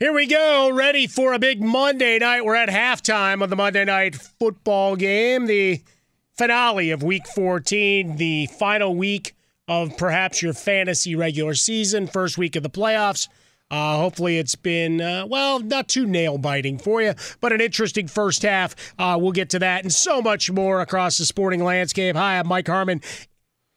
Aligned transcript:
Here 0.00 0.14
we 0.14 0.26
go, 0.26 0.70
ready 0.72 1.06
for 1.06 1.34
a 1.34 1.38
big 1.38 1.62
Monday 1.62 2.18
night. 2.18 2.42
We're 2.42 2.54
at 2.54 2.70
halftime 2.70 3.44
of 3.44 3.50
the 3.50 3.56
Monday 3.56 3.84
night 3.84 4.14
football 4.14 4.96
game, 4.96 5.44
the 5.44 5.82
finale 6.38 6.90
of 6.90 7.02
week 7.02 7.26
14, 7.26 8.16
the 8.16 8.46
final 8.46 8.96
week 8.96 9.34
of 9.68 9.98
perhaps 9.98 10.40
your 10.40 10.54
fantasy 10.54 11.14
regular 11.14 11.52
season, 11.52 12.06
first 12.06 12.38
week 12.38 12.56
of 12.56 12.62
the 12.62 12.70
playoffs. 12.70 13.28
Uh, 13.70 13.98
hopefully, 13.98 14.38
it's 14.38 14.54
been, 14.54 15.02
uh, 15.02 15.26
well, 15.28 15.60
not 15.60 15.86
too 15.86 16.06
nail 16.06 16.38
biting 16.38 16.78
for 16.78 17.02
you, 17.02 17.12
but 17.42 17.52
an 17.52 17.60
interesting 17.60 18.08
first 18.08 18.40
half. 18.40 18.74
Uh, 18.98 19.18
we'll 19.20 19.32
get 19.32 19.50
to 19.50 19.58
that 19.58 19.82
and 19.82 19.92
so 19.92 20.22
much 20.22 20.50
more 20.50 20.80
across 20.80 21.18
the 21.18 21.26
sporting 21.26 21.62
landscape. 21.62 22.16
Hi, 22.16 22.38
I'm 22.38 22.48
Mike 22.48 22.68
Harmon. 22.68 23.02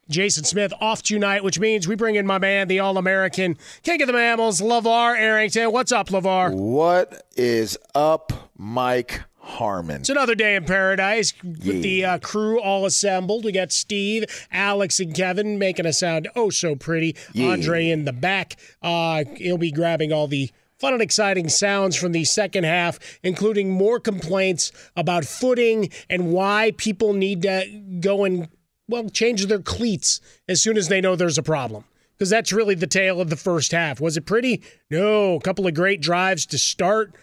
Jason 0.09 0.44
Smith 0.44 0.74
off 0.81 1.02
tonight, 1.02 1.44
which 1.44 1.59
means 1.59 1.88
we 1.88 1.96
bring 1.96 2.16
in 2.16 2.28
my 2.28 2.38
man, 2.38 2.68
the 2.68 2.80
All 2.80 2.97
American, 2.97 3.58
King 3.84 4.02
of 4.02 4.08
the 4.08 4.14
Mammals, 4.14 4.59
LaVar 4.59 5.18
Arrington. 5.18 5.72
What's 5.72 5.91
up, 5.91 6.09
LaVar? 6.09 6.53
What 6.53 7.25
is 7.38 7.78
up, 7.96 8.52
Mike 8.58 9.22
Harmon? 9.38 10.02
It's 10.02 10.09
another 10.09 10.36
day 10.36 10.56
in 10.56 10.66
paradise 10.66 11.34
with 11.42 11.63
yeah. 11.63 11.81
the 11.81 12.06
uh, 12.06 12.18
crew 12.19 12.59
all 12.59 12.86
assembled. 12.86 13.46
We 13.46 13.53
got 13.53 13.72
Steve, 13.72 14.25
Alex, 14.52 15.00
and 15.00 15.16
Kevin 15.16 15.58
making 15.58 15.86
a 15.86 15.94
sound 15.94 16.28
oh 16.36 16.50
so 16.50 16.75
pretty. 16.75 17.16
Yeah. 17.31 17.52
Andre 17.52 17.88
in 17.90 18.03
the 18.03 18.13
back. 18.13 18.58
Uh, 18.81 19.24
he'll 19.38 19.58
be 19.58 19.72
grabbing 19.72 20.12
all 20.12 20.28
the 20.28 20.52
fun 20.80 20.92
and 20.92 21.02
exciting 21.02 21.47
sounds 21.47 21.96
from 21.96 22.12
the 22.12 22.25
second 22.25 22.66
half, 22.66 23.00
including 23.24 23.69
more 23.72 24.02
complaints 24.02 24.74
about 24.97 25.24
footing 25.24 25.90
and 26.09 26.34
why 26.34 26.74
people 26.75 27.13
need 27.13 27.42
to 27.44 27.81
go 28.02 28.25
and 28.25 28.50
well, 28.88 29.09
change 29.09 29.45
their 29.45 29.61
cleats 29.61 30.19
as 30.47 30.61
soon 30.61 30.77
as 30.77 30.88
they 30.88 31.01
know 31.01 31.15
there's 31.15 31.38
a 31.38 31.44
problem. 31.44 31.85
Because 32.18 32.30
that's 32.30 32.53
really 32.53 32.75
the 32.75 32.88
tale 32.88 33.19
of 33.19 33.30
the 33.30 33.35
first 33.35 33.71
half. 33.71 34.00
Was 34.00 34.18
it 34.18 34.25
pretty? 34.25 34.62
No. 34.89 35.35
A 35.35 35.41
couple 35.41 35.65
of 35.65 35.74
great 35.74 36.01
drives 36.01 36.45
to 36.47 36.57
start, 36.57 37.13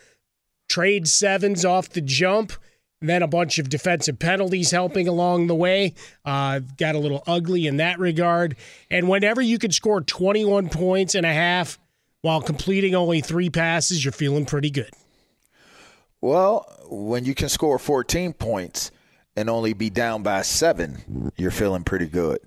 trade 0.68 1.06
sevens 1.06 1.64
off 1.64 1.88
the 1.90 2.00
jump, 2.00 2.52
then 3.00 3.22
a 3.22 3.28
bunch 3.28 3.58
of 3.58 3.70
defensive 3.70 4.18
penalties 4.18 4.72
helping 4.72 5.08
along 5.08 5.46
the 5.46 5.54
way. 5.54 5.94
Uh, 6.24 6.60
got 6.76 6.94
a 6.94 6.98
little 6.98 7.22
ugly 7.26 7.66
in 7.66 7.78
that 7.78 7.98
regard. 7.98 8.56
And 8.90 9.08
whenever 9.08 9.40
you 9.40 9.58
can 9.58 9.70
score 9.70 10.00
21 10.00 10.68
points 10.68 11.14
and 11.14 11.24
a 11.24 11.32
half 11.32 11.78
while 12.22 12.42
completing 12.42 12.94
only 12.94 13.20
three 13.20 13.48
passes, 13.48 14.04
you're 14.04 14.12
feeling 14.12 14.44
pretty 14.44 14.70
good. 14.70 14.90
Well, 16.20 16.66
when 16.90 17.24
you 17.24 17.34
can 17.34 17.48
score 17.48 17.78
14 17.78 18.34
points 18.34 18.90
and 19.40 19.50
only 19.50 19.72
be 19.72 19.90
down 19.90 20.22
by 20.22 20.42
seven, 20.42 21.32
you're 21.36 21.50
feeling 21.50 21.82
pretty 21.82 22.06
good. 22.06 22.38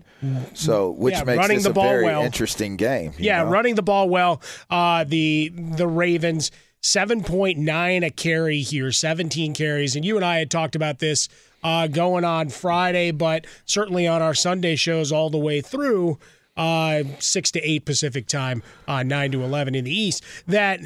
So, 0.53 0.91
which 0.91 1.15
yeah, 1.15 1.23
makes 1.25 1.47
this 1.49 1.63
the 1.63 1.71
a 1.71 1.73
ball 1.73 1.83
very 1.83 2.05
well. 2.05 2.23
interesting 2.23 2.77
game. 2.77 3.11
Yeah, 3.17 3.43
know? 3.43 3.49
running 3.49 3.75
the 3.75 3.81
ball 3.81 4.07
well. 4.07 4.41
Uh, 4.69 5.03
the 5.03 5.51
the 5.53 5.85
Ravens 5.85 6.49
seven 6.79 7.23
point 7.23 7.57
nine 7.57 8.03
a 8.03 8.09
carry 8.09 8.59
here, 8.59 8.91
seventeen 8.93 9.53
carries, 9.53 9.97
and 9.97 10.05
you 10.05 10.15
and 10.15 10.23
I 10.23 10.37
had 10.37 10.49
talked 10.49 10.77
about 10.77 10.99
this 10.99 11.27
uh, 11.61 11.87
going 11.87 12.23
on 12.23 12.47
Friday, 12.49 13.11
but 13.11 13.45
certainly 13.65 14.07
on 14.07 14.21
our 14.21 14.33
Sunday 14.33 14.77
shows 14.77 15.11
all 15.11 15.29
the 15.29 15.37
way 15.37 15.59
through 15.59 16.19
uh, 16.55 17.03
six 17.19 17.51
to 17.51 17.59
eight 17.61 17.83
Pacific 17.83 18.25
time, 18.25 18.63
uh, 18.87 19.03
nine 19.03 19.31
to 19.33 19.43
eleven 19.43 19.75
in 19.75 19.83
the 19.83 19.93
East. 19.93 20.23
That 20.47 20.79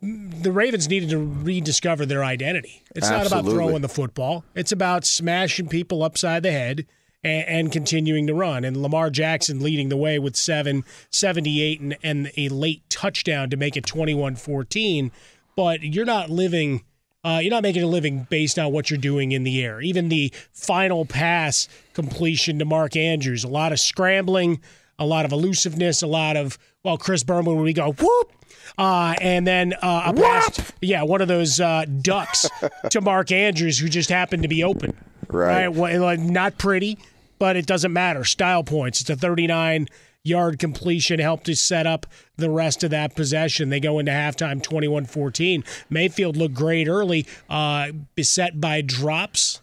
the 0.00 0.52
Ravens 0.52 0.88
needed 0.88 1.10
to 1.10 1.18
rediscover 1.18 2.06
their 2.06 2.24
identity. 2.24 2.82
It's 2.94 3.10
not 3.10 3.26
about 3.26 3.44
throwing 3.44 3.82
the 3.82 3.88
football. 3.88 4.44
It's 4.54 4.72
about 4.72 5.04
smashing 5.04 5.68
people 5.68 6.02
upside 6.02 6.42
the 6.42 6.52
head 6.52 6.86
and, 7.24 7.48
and 7.48 7.72
continuing 7.72 8.26
to 8.28 8.34
run. 8.34 8.64
And 8.64 8.76
Lamar 8.76 9.10
Jackson 9.10 9.60
leading 9.60 9.88
the 9.88 9.96
way 9.96 10.18
with 10.18 10.36
7, 10.36 10.84
78 11.10 11.80
and, 11.80 11.96
and 12.02 12.30
a 12.36 12.48
late 12.48 12.88
touchdown 12.90 13.50
to 13.50 13.56
make 13.56 13.76
it 13.76 13.84
21-14. 13.84 15.10
But 15.56 15.82
you're 15.82 16.04
not 16.04 16.30
living 16.30 16.84
uh, 17.24 17.40
you're 17.42 17.50
not 17.50 17.64
making 17.64 17.82
a 17.82 17.86
living 17.86 18.26
based 18.30 18.60
on 18.60 18.72
what 18.72 18.90
you're 18.90 18.98
doing 18.98 19.32
in 19.32 19.42
the 19.42 19.62
air. 19.62 19.80
Even 19.80 20.08
the 20.08 20.32
final 20.52 21.04
pass 21.04 21.68
completion 21.92 22.60
to 22.60 22.64
Mark 22.64 22.94
Andrews, 22.94 23.42
a 23.42 23.48
lot 23.48 23.72
of 23.72 23.80
scrambling, 23.80 24.60
a 25.00 25.04
lot 25.04 25.24
of 25.24 25.32
elusiveness, 25.32 26.00
a 26.00 26.06
lot 26.06 26.36
of 26.36 26.56
well, 26.84 26.96
Chris 26.96 27.24
Berman 27.24 27.56
when 27.56 27.64
we 27.64 27.72
go 27.72 27.92
whoop, 27.92 28.32
uh, 28.76 29.14
and 29.20 29.46
then 29.46 29.74
uh, 29.74 30.02
a 30.06 30.12
pass, 30.12 30.72
yeah, 30.80 31.02
one 31.02 31.20
of 31.20 31.28
those 31.28 31.60
uh, 31.60 31.84
ducks 32.02 32.48
to 32.90 33.00
Mark 33.00 33.32
Andrews 33.32 33.78
who 33.78 33.88
just 33.88 34.10
happened 34.10 34.42
to 34.42 34.48
be 34.48 34.62
open. 34.64 34.96
Right. 35.28 35.68
Well, 35.68 36.00
like, 36.02 36.20
not 36.20 36.58
pretty, 36.58 36.98
but 37.38 37.56
it 37.56 37.66
doesn't 37.66 37.92
matter. 37.92 38.24
Style 38.24 38.64
points. 38.64 39.00
It's 39.00 39.10
a 39.10 39.16
39 39.16 39.88
yard 40.24 40.58
completion 40.58 41.18
helped 41.18 41.46
to 41.46 41.56
set 41.56 41.86
up 41.86 42.06
the 42.36 42.50
rest 42.50 42.84
of 42.84 42.90
that 42.90 43.16
possession. 43.16 43.70
They 43.70 43.80
go 43.80 43.98
into 43.98 44.12
halftime 44.12 44.62
21 44.62 45.06
14. 45.06 45.64
Mayfield 45.90 46.36
looked 46.36 46.54
great 46.54 46.88
early, 46.88 47.26
uh, 47.48 47.88
beset 48.14 48.60
by 48.60 48.82
drops. 48.82 49.60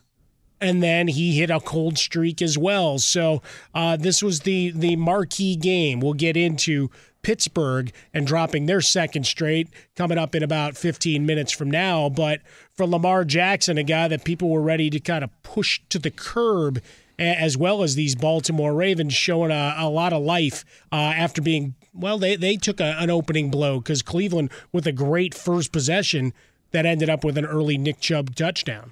And 0.62 0.82
then 0.82 1.10
he 1.10 1.38
hit 1.38 1.50
a 1.50 1.60
cold 1.60 1.98
streak 1.98 2.42
as 2.42 2.58
well. 2.58 2.98
So 2.98 3.42
uh, 3.74 3.98
this 3.98 4.24
was 4.24 4.42
the 4.42 4.72
the 4.72 4.96
marquee 4.96 5.56
game. 5.56 6.00
We'll 6.00 6.14
get 6.14 6.38
into 6.38 6.90
Pittsburgh 7.26 7.92
and 8.14 8.28
dropping 8.28 8.68
their 8.68 8.82
second 8.82 9.26
straight 9.26 9.68
coming 9.96 10.20
up 10.20 10.36
in 10.36 10.44
about 10.44 10.78
15 10.78 11.26
minutes 11.26 11.52
from 11.52 11.72
now. 11.72 12.08
But 12.08 12.42
for 12.76 12.86
Lamar 12.86 13.26
Jackson, 13.26 13.80
a 13.80 13.84
guy 13.84 14.08
that 14.08 14.24
people 14.24 14.52
were 14.52 14.62
ready 14.62 14.92
to 14.92 15.00
kind 15.00 15.24
of 15.24 15.32
push 15.42 15.82
to 15.90 15.98
the 15.98 16.12
curb, 16.12 16.84
as 17.18 17.58
well 17.58 17.82
as 17.82 17.96
these 17.96 18.14
Baltimore 18.14 18.76
Ravens 18.76 19.16
showing 19.16 19.50
a, 19.50 19.74
a 19.76 19.90
lot 19.90 20.14
of 20.14 20.22
life 20.22 20.64
uh, 20.92 20.98
after 20.98 21.42
being, 21.42 21.74
well, 21.96 22.20
they, 22.20 22.36
they 22.36 22.58
took 22.58 22.80
a, 22.80 22.96
an 23.00 23.10
opening 23.10 23.50
blow 23.50 23.80
because 23.80 24.04
Cleveland, 24.04 24.52
with 24.72 24.86
a 24.86 24.92
great 24.92 25.34
first 25.34 25.72
possession, 25.72 26.32
that 26.70 26.86
ended 26.86 27.10
up 27.10 27.24
with 27.24 27.40
an 27.40 27.46
early 27.46 27.80
Nick 27.80 28.02
Chubb 28.02 28.36
touchdown. 28.36 28.92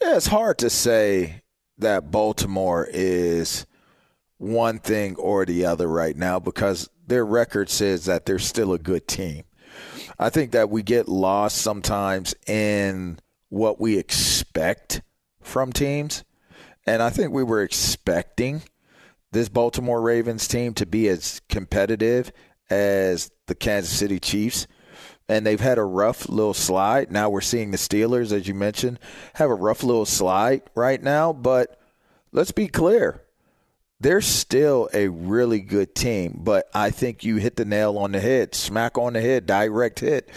Yeah, 0.00 0.16
it's 0.16 0.28
hard 0.28 0.56
to 0.60 0.70
say 0.70 1.42
that 1.76 2.10
Baltimore 2.10 2.88
is 2.90 3.66
one 4.38 4.78
thing 4.78 5.14
or 5.16 5.44
the 5.44 5.66
other 5.66 5.86
right 5.86 6.16
now 6.16 6.38
because 6.38 6.88
their 7.10 7.26
record 7.26 7.68
says 7.68 8.04
that 8.04 8.24
they're 8.24 8.38
still 8.38 8.72
a 8.72 8.78
good 8.78 9.08
team. 9.08 9.42
I 10.16 10.30
think 10.30 10.52
that 10.52 10.70
we 10.70 10.84
get 10.84 11.08
lost 11.08 11.58
sometimes 11.58 12.36
in 12.46 13.18
what 13.48 13.80
we 13.80 13.98
expect 13.98 15.02
from 15.42 15.72
teams. 15.72 16.22
And 16.86 17.02
I 17.02 17.10
think 17.10 17.32
we 17.32 17.42
were 17.42 17.62
expecting 17.62 18.62
this 19.32 19.48
Baltimore 19.48 20.00
Ravens 20.00 20.46
team 20.46 20.72
to 20.74 20.86
be 20.86 21.08
as 21.08 21.40
competitive 21.48 22.30
as 22.70 23.32
the 23.48 23.56
Kansas 23.56 23.98
City 23.98 24.20
Chiefs. 24.20 24.68
And 25.28 25.44
they've 25.44 25.58
had 25.58 25.78
a 25.78 25.84
rough 25.84 26.28
little 26.28 26.54
slide. 26.54 27.10
Now 27.10 27.28
we're 27.28 27.40
seeing 27.40 27.72
the 27.72 27.76
Steelers, 27.76 28.30
as 28.30 28.46
you 28.46 28.54
mentioned, 28.54 29.00
have 29.34 29.50
a 29.50 29.54
rough 29.54 29.82
little 29.82 30.06
slide 30.06 30.62
right 30.76 31.02
now. 31.02 31.32
But 31.32 31.80
let's 32.30 32.52
be 32.52 32.68
clear 32.68 33.20
they're 34.00 34.22
still 34.22 34.88
a 34.94 35.08
really 35.08 35.60
good 35.60 35.94
team, 35.94 36.40
but 36.42 36.68
I 36.74 36.90
think 36.90 37.22
you 37.22 37.36
hit 37.36 37.56
the 37.56 37.66
nail 37.66 37.98
on 37.98 38.12
the 38.12 38.20
head, 38.20 38.54
smack 38.54 38.96
on 38.96 39.12
the 39.12 39.20
head, 39.20 39.46
direct 39.46 40.00
hit. 40.00 40.28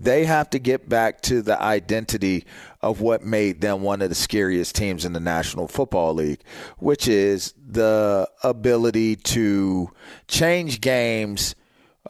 They 0.00 0.24
have 0.24 0.50
to 0.50 0.58
get 0.58 0.88
back 0.88 1.20
to 1.22 1.42
the 1.42 1.60
identity 1.60 2.46
of 2.80 3.00
what 3.00 3.24
made 3.24 3.60
them 3.60 3.82
one 3.82 4.00
of 4.00 4.08
the 4.08 4.14
scariest 4.14 4.74
teams 4.74 5.04
in 5.04 5.12
the 5.12 5.20
National 5.20 5.68
Football 5.68 6.14
League, 6.14 6.40
which 6.78 7.08
is 7.08 7.52
the 7.66 8.28
ability 8.42 9.16
to 9.16 9.90
change 10.28 10.80
games 10.80 11.56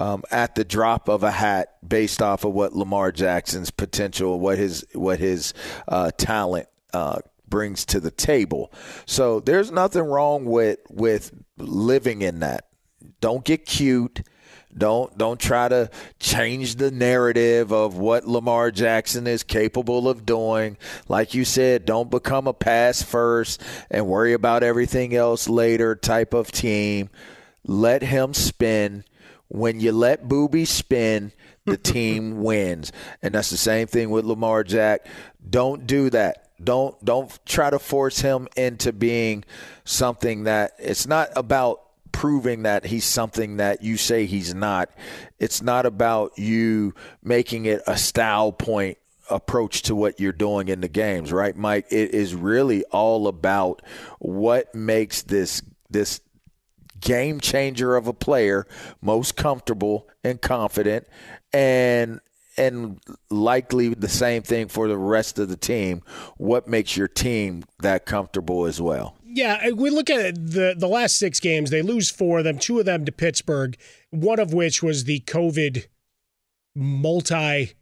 um, 0.00 0.22
at 0.30 0.54
the 0.54 0.64
drop 0.64 1.08
of 1.08 1.22
a 1.22 1.30
hat 1.30 1.76
based 1.86 2.22
off 2.22 2.44
of 2.44 2.52
what 2.52 2.74
Lamar 2.74 3.10
Jackson's 3.10 3.70
potential, 3.70 4.38
what 4.38 4.58
his 4.58 4.84
what 4.92 5.18
his 5.18 5.54
uh, 5.88 6.10
talent 6.18 6.68
uh, 6.92 7.18
brings 7.48 7.84
to 7.86 8.00
the 8.00 8.10
table. 8.10 8.72
So 9.06 9.40
there's 9.40 9.70
nothing 9.70 10.02
wrong 10.02 10.44
with 10.44 10.78
with 10.90 11.32
living 11.56 12.22
in 12.22 12.40
that. 12.40 12.68
Don't 13.20 13.44
get 13.44 13.66
cute. 13.66 14.22
Don't 14.76 15.16
don't 15.16 15.40
try 15.40 15.68
to 15.68 15.90
change 16.20 16.76
the 16.76 16.90
narrative 16.90 17.72
of 17.72 17.96
what 17.96 18.28
Lamar 18.28 18.70
Jackson 18.70 19.26
is 19.26 19.42
capable 19.42 20.08
of 20.08 20.26
doing. 20.26 20.76
Like 21.08 21.34
you 21.34 21.44
said, 21.44 21.84
don't 21.84 22.10
become 22.10 22.46
a 22.46 22.52
pass 22.52 23.02
first 23.02 23.62
and 23.90 24.06
worry 24.06 24.34
about 24.34 24.62
everything 24.62 25.14
else 25.14 25.48
later 25.48 25.96
type 25.96 26.34
of 26.34 26.52
team. 26.52 27.08
Let 27.64 28.02
him 28.02 28.34
spin. 28.34 29.04
When 29.48 29.80
you 29.80 29.92
let 29.92 30.28
Booby 30.28 30.66
spin, 30.66 31.32
the 31.64 31.76
team 31.92 32.42
wins. 32.42 32.92
And 33.22 33.34
that's 33.34 33.50
the 33.50 33.56
same 33.56 33.86
thing 33.86 34.10
with 34.10 34.26
Lamar 34.26 34.62
Jack. 34.64 35.06
Don't 35.48 35.86
do 35.86 36.10
that. 36.10 36.47
Don't 36.62 37.02
don't 37.04 37.38
try 37.46 37.70
to 37.70 37.78
force 37.78 38.20
him 38.20 38.48
into 38.56 38.92
being 38.92 39.44
something 39.84 40.44
that 40.44 40.72
it's 40.78 41.06
not 41.06 41.30
about 41.36 41.82
proving 42.12 42.64
that 42.64 42.84
he's 42.84 43.04
something 43.04 43.58
that 43.58 43.82
you 43.82 43.96
say 43.96 44.26
he's 44.26 44.54
not. 44.54 44.90
It's 45.38 45.62
not 45.62 45.86
about 45.86 46.36
you 46.36 46.94
making 47.22 47.66
it 47.66 47.82
a 47.86 47.96
style 47.96 48.50
point 48.52 48.98
approach 49.30 49.82
to 49.82 49.94
what 49.94 50.18
you're 50.18 50.32
doing 50.32 50.68
in 50.68 50.80
the 50.80 50.88
games, 50.88 51.32
right, 51.32 51.56
Mike? 51.56 51.86
It 51.90 52.14
is 52.14 52.34
really 52.34 52.84
all 52.84 53.28
about 53.28 53.82
what 54.18 54.74
makes 54.74 55.22
this 55.22 55.62
this 55.90 56.20
game 57.00 57.40
changer 57.40 57.94
of 57.94 58.08
a 58.08 58.12
player 58.12 58.66
most 59.00 59.36
comfortable 59.36 60.08
and 60.24 60.40
confident 60.42 61.06
and 61.52 62.20
and 62.58 63.00
likely 63.30 63.94
the 63.94 64.08
same 64.08 64.42
thing 64.42 64.68
for 64.68 64.88
the 64.88 64.98
rest 64.98 65.38
of 65.38 65.48
the 65.48 65.56
team 65.56 66.02
what 66.36 66.66
makes 66.68 66.96
your 66.96 67.08
team 67.08 67.64
that 67.78 68.04
comfortable 68.04 68.66
as 68.66 68.80
well 68.80 69.14
Yeah, 69.24 69.70
we 69.70 69.90
look 69.90 70.10
at 70.10 70.34
the 70.34 70.74
the 70.76 70.88
last 70.88 71.18
six 71.18 71.38
games. 71.38 71.70
They 71.70 71.82
lose 71.82 72.10
four 72.10 72.38
of 72.38 72.44
them, 72.44 72.58
two 72.58 72.78
of 72.80 72.86
them 72.86 73.04
to 73.04 73.12
Pittsburgh, 73.12 73.76
one 74.10 74.40
of 74.40 74.52
which 74.52 74.82
was 74.82 75.04
the 75.04 75.20
COVID 75.20 75.86
multi 76.74 77.74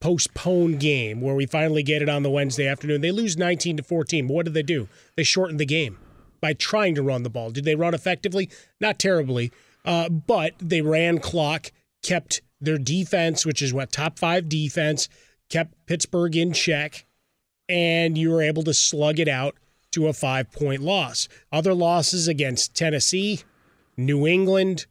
postponed 0.00 0.80
game 0.80 1.20
where 1.20 1.34
we 1.34 1.46
finally 1.46 1.82
get 1.82 2.02
it 2.02 2.08
on 2.08 2.22
the 2.22 2.30
Wednesday 2.30 2.66
afternoon. 2.66 3.00
They 3.00 3.12
lose 3.12 3.36
19 3.36 3.78
to 3.78 3.82
14. 3.82 4.26
But 4.26 4.34
what 4.34 4.44
did 4.44 4.54
they 4.54 4.62
do? 4.62 4.88
They 5.16 5.22
shortened 5.22 5.60
the 5.60 5.66
game 5.66 5.98
by 6.40 6.52
trying 6.52 6.94
to 6.96 7.02
run 7.02 7.22
the 7.22 7.30
ball. 7.30 7.50
Did 7.50 7.64
they 7.64 7.74
run 7.74 7.94
effectively? 7.94 8.50
Not 8.80 8.98
terribly, 8.98 9.50
uh, 9.84 10.08
but 10.08 10.54
they 10.58 10.82
ran 10.82 11.18
clock, 11.18 11.72
kept 12.02 12.42
their 12.60 12.78
defense, 12.78 13.46
which 13.46 13.62
is 13.62 13.72
what 13.72 13.92
top 13.92 14.18
five 14.18 14.48
defense, 14.48 15.08
kept 15.48 15.74
Pittsburgh 15.86 16.36
in 16.36 16.52
check, 16.52 17.06
and 17.68 18.16
you 18.16 18.30
were 18.30 18.42
able 18.42 18.62
to 18.64 18.74
slug 18.74 19.18
it 19.18 19.28
out 19.28 19.56
to 19.92 20.08
a 20.08 20.12
five 20.12 20.50
point 20.52 20.82
loss. 20.82 21.28
Other 21.52 21.74
losses 21.74 22.28
against 22.28 22.74
Tennessee, 22.74 23.40
New 23.96 24.26
England, 24.26 24.86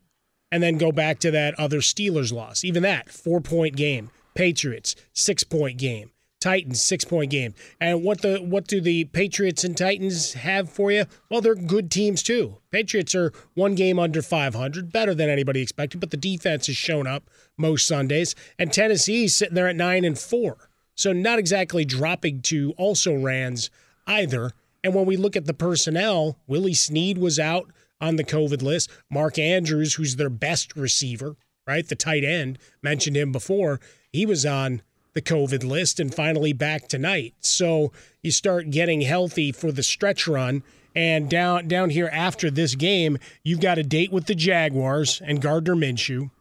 and 0.51 0.63
then 0.63 0.77
go 0.77 0.91
back 0.91 1.19
to 1.19 1.31
that 1.31 1.57
other 1.59 1.79
Steelers 1.79 2.33
loss. 2.33 2.63
Even 2.63 2.83
that, 2.83 3.09
four 3.09 3.41
point 3.41 3.75
game. 3.75 4.11
Patriots, 4.35 4.95
six 5.13 5.43
point 5.43 5.77
game. 5.77 6.11
Titans, 6.39 6.81
six 6.81 7.03
point 7.03 7.31
game. 7.31 7.53
And 7.79 8.03
what 8.03 8.21
the 8.21 8.37
what 8.37 8.67
do 8.67 8.79
the 8.79 9.05
Patriots 9.05 9.63
and 9.63 9.75
Titans 9.75 10.33
have 10.33 10.69
for 10.69 10.91
you? 10.91 11.05
Well, 11.29 11.41
they're 11.41 11.55
good 11.55 11.91
teams 11.91 12.23
too. 12.23 12.57
Patriots 12.71 13.13
are 13.13 13.33
one 13.55 13.75
game 13.75 13.99
under 13.99 14.21
500, 14.21 14.91
better 14.91 15.13
than 15.13 15.29
anybody 15.29 15.61
expected, 15.61 15.99
but 15.99 16.11
the 16.11 16.17
defense 16.17 16.67
has 16.67 16.77
shown 16.77 17.07
up 17.07 17.29
most 17.57 17.85
Sundays. 17.85 18.35
And 18.57 18.71
Tennessee's 18.71 19.35
sitting 19.35 19.55
there 19.55 19.67
at 19.67 19.75
nine 19.75 20.05
and 20.05 20.17
four. 20.17 20.69
So 20.95 21.13
not 21.13 21.39
exactly 21.39 21.85
dropping 21.85 22.41
to 22.43 22.73
also 22.77 23.15
rans 23.15 23.69
either. 24.07 24.51
And 24.83 24.93
when 24.93 25.05
we 25.05 25.17
look 25.17 25.35
at 25.35 25.45
the 25.45 25.53
personnel, 25.53 26.37
Willie 26.47 26.73
Snead 26.73 27.17
was 27.17 27.39
out 27.39 27.71
on 28.01 28.15
the 28.15 28.23
COVID 28.23 28.61
list. 28.61 28.89
Mark 29.09 29.37
Andrews, 29.37 29.95
who's 29.95 30.15
their 30.15 30.29
best 30.29 30.75
receiver, 30.75 31.35
right? 31.67 31.87
The 31.87 31.95
tight 31.95 32.23
end, 32.23 32.59
mentioned 32.81 33.17
him 33.17 33.31
before. 33.31 33.79
He 34.11 34.25
was 34.25 34.45
on 34.45 34.81
the 35.19 35.33
COVID 35.33 35.63
list 35.63 35.99
and 35.99 36.13
finally 36.13 36.53
back 36.53 36.87
tonight. 36.87 37.33
So 37.41 37.91
you 38.23 38.31
start 38.31 38.69
getting 38.69 39.01
healthy 39.01 39.51
for 39.51 39.71
the 39.71 39.83
stretch 39.83 40.27
run. 40.27 40.63
And 40.95 41.29
down 41.29 41.67
down 41.67 41.91
here 41.91 42.09
after 42.11 42.49
this 42.49 42.75
game, 42.75 43.17
you've 43.43 43.61
got 43.61 43.77
a 43.77 43.83
date 43.83 44.11
with 44.11 44.25
the 44.25 44.35
Jaguars 44.35 45.21
and 45.23 45.41
Gardner 45.41 45.75
Minshew. 45.75 46.31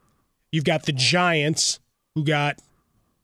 You've 0.50 0.64
got 0.64 0.87
the 0.87 0.92
Giants, 0.92 1.80
who 2.14 2.25
got 2.25 2.61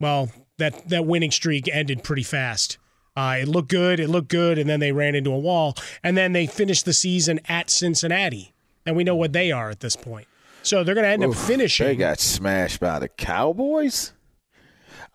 well, 0.00 0.30
that 0.58 0.88
that 0.88 1.06
winning 1.06 1.30
streak 1.30 1.68
ended 1.73 2.04
pretty 2.04 2.25
fast. 2.25 2.76
Uh, 3.16 3.38
it 3.40 3.49
looked 3.49 3.70
good, 3.70 4.00
it 4.00 4.08
looked 4.08 4.28
good, 4.28 4.58
and 4.58 4.68
then 4.68 4.80
they 4.80 4.92
ran 4.92 5.14
into 5.14 5.32
a 5.32 5.38
wall. 5.38 5.75
And 6.02 6.16
then 6.16 6.32
they 6.32 6.46
finished 6.46 6.84
the 6.84 6.92
season 6.92 7.40
at 7.49 7.70
Cincinnati. 7.70 8.52
And 8.84 8.96
we 8.96 9.04
know 9.04 9.14
what 9.14 9.32
they 9.32 9.52
are 9.52 9.70
at 9.70 9.80
this 9.80 9.94
point. 9.96 10.26
So 10.62 10.82
they're 10.82 10.96
going 10.96 11.04
to 11.04 11.11
end 11.11 11.23
Oof, 11.23 11.38
up 11.38 11.46
finishing. 11.46 11.87
They 11.87 11.96
got 11.96 12.18
smashed 12.18 12.80
by 12.80 12.99
the 12.99 13.08
Cowboys. 13.08 14.12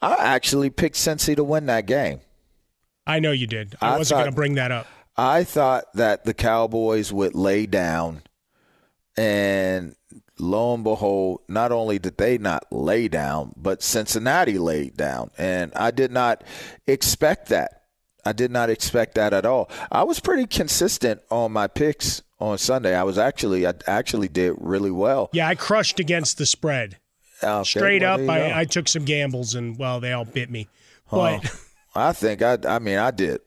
I 0.02 0.16
actually 0.16 0.70
picked 0.70 0.96
Cincy 0.96 1.36
to 1.36 1.44
win 1.44 1.66
that 1.68 1.86
game. 1.86 2.22
I 3.06 3.20
know 3.20 3.32
you 3.32 3.48
did. 3.48 3.76
I, 3.82 3.96
I 3.96 3.98
wasn't 3.98 4.20
going 4.20 4.32
to 4.32 4.36
bring 4.36 4.56
that 4.56 4.72
up. 4.72 4.88
I 5.18 5.44
thought 5.44 5.92
that 5.96 6.24
the 6.26 6.34
Cowboys 6.34 7.12
would 7.12 7.36
lay 7.36 7.66
down, 7.66 8.22
and 9.18 9.96
lo 10.38 10.74
and 10.74 10.84
behold, 10.84 11.42
not 11.50 11.72
only 11.72 12.00
did 12.00 12.18
they 12.18 12.38
not 12.38 12.66
lay 12.72 13.10
down, 13.10 13.52
but 13.58 13.84
Cincinnati 13.84 14.58
laid 14.58 14.96
down. 14.96 15.32
And 15.38 15.74
I 15.76 15.92
did 15.92 16.12
not 16.12 16.44
expect 16.88 17.50
that. 17.50 17.84
I 18.26 18.32
did 18.32 18.52
not 18.52 18.70
expect 18.70 19.16
that 19.16 19.34
at 19.34 19.46
all. 19.46 19.70
I 19.92 20.04
was 20.04 20.20
pretty 20.20 20.46
consistent 20.46 21.22
on 21.30 21.52
my 21.52 21.68
picks 21.68 22.22
on 22.40 22.58
Sunday. 22.58 22.96
I 22.96 23.04
was 23.04 23.18
actually, 23.18 23.68
I 23.68 23.74
actually 23.88 24.28
did 24.28 24.56
really 24.58 24.92
well. 24.92 25.30
Yeah, 25.34 25.48
I 25.48 25.56
crushed 25.56 26.00
against 26.00 26.38
the 26.38 26.46
spread. 26.46 26.98
Okay, 27.44 27.64
Straight 27.64 28.02
well, 28.02 28.14
up, 28.14 28.18
there 28.26 28.48
you 28.48 28.50
go. 28.50 28.56
I, 28.56 28.60
I 28.62 28.66
took 28.66 28.88
some 28.88 29.06
gambles, 29.06 29.56
and 29.56 29.78
well, 29.78 30.00
they 30.00 30.12
all 30.14 30.26
bit 30.26 30.50
me. 30.50 30.68
Huh. 31.08 31.40
But 31.42 31.56
I 31.96 32.12
think 32.14 32.42
I, 32.42 32.58
I 32.68 32.80
mean, 32.80 32.98
I 32.98 33.12
did 33.12 33.42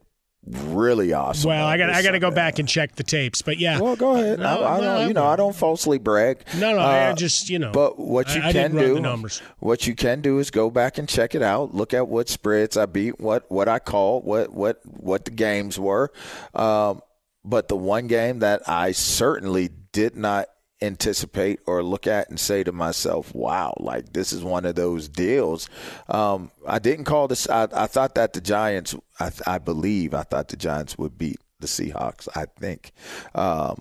really 0.44 1.12
awesome. 1.12 1.50
well, 1.50 1.64
I 1.66 1.76
got 1.78 1.90
I 1.90 2.02
got 2.02 2.11
to 2.12 2.18
go 2.18 2.30
back 2.32 2.58
and 2.58 2.68
check 2.68 2.96
the 2.96 3.04
tapes. 3.04 3.42
But 3.42 3.58
yeah, 3.58 3.78
Well, 3.80 3.94
go 3.94 4.16
ahead. 4.16 4.40
No, 4.40 4.46
I, 4.46 4.54
I 4.76 4.80
well, 4.80 4.99
don't, 4.99 5.08
you 5.08 5.14
know, 5.14 5.25
I 5.26 5.37
don't 5.37 5.54
falsely 5.54 5.99
brag. 5.99 6.42
No, 6.58 6.72
no, 6.72 6.78
I 6.78 7.11
Uh, 7.11 7.14
just 7.14 7.49
you 7.49 7.58
know. 7.61 7.70
But 7.70 7.99
what 7.99 8.34
you 8.34 8.42
I, 8.42 8.49
I 8.49 8.52
can 8.52 8.72
didn't 8.72 8.87
do, 8.88 8.94
the 8.94 9.00
numbers. 9.00 9.40
what 9.61 9.87
you 9.87 9.94
can 9.94 10.20
do 10.20 10.38
is 10.40 10.50
go 10.50 10.68
back 10.70 10.99
and 10.99 11.08
check 11.08 11.34
it 11.37 11.42
out. 11.42 11.75
Look 11.75 11.94
at 11.94 12.08
what 12.08 12.28
spreads 12.28 12.76
I 12.76 12.87
beat, 12.87 13.20
what 13.20 13.49
what 13.50 13.68
I 13.68 13.78
called, 13.78 14.25
what 14.25 14.52
what 14.52 14.80
what 14.84 15.25
the 15.26 15.30
games 15.30 15.78
were. 15.78 16.11
Um, 16.54 17.02
but 17.44 17.68
the 17.68 17.76
one 17.76 18.06
game 18.08 18.40
that 18.40 18.68
I 18.68 18.92
certainly 18.92 19.70
did 19.92 20.16
not 20.16 20.46
anticipate 20.82 21.60
or 21.66 21.82
look 21.82 22.06
at 22.06 22.28
and 22.28 22.38
say 22.38 22.64
to 22.64 22.72
myself, 22.72 23.34
"Wow, 23.34 23.74
like 23.78 24.12
this 24.12 24.32
is 24.32 24.42
one 24.42 24.64
of 24.64 24.74
those 24.74 25.08
deals." 25.08 25.68
Um, 26.08 26.50
I 26.66 26.78
didn't 26.78 27.04
call 27.04 27.28
this. 27.28 27.48
I, 27.48 27.68
I 27.72 27.86
thought 27.86 28.14
that 28.16 28.32
the 28.32 28.40
Giants. 28.40 28.94
I, 29.20 29.30
I 29.46 29.58
believe 29.58 30.14
I 30.14 30.22
thought 30.22 30.48
the 30.48 30.56
Giants 30.56 30.98
would 30.98 31.16
beat 31.16 31.40
the 31.60 31.66
Seahawks. 31.66 32.28
I 32.34 32.46
think. 32.58 32.92
Um, 33.34 33.78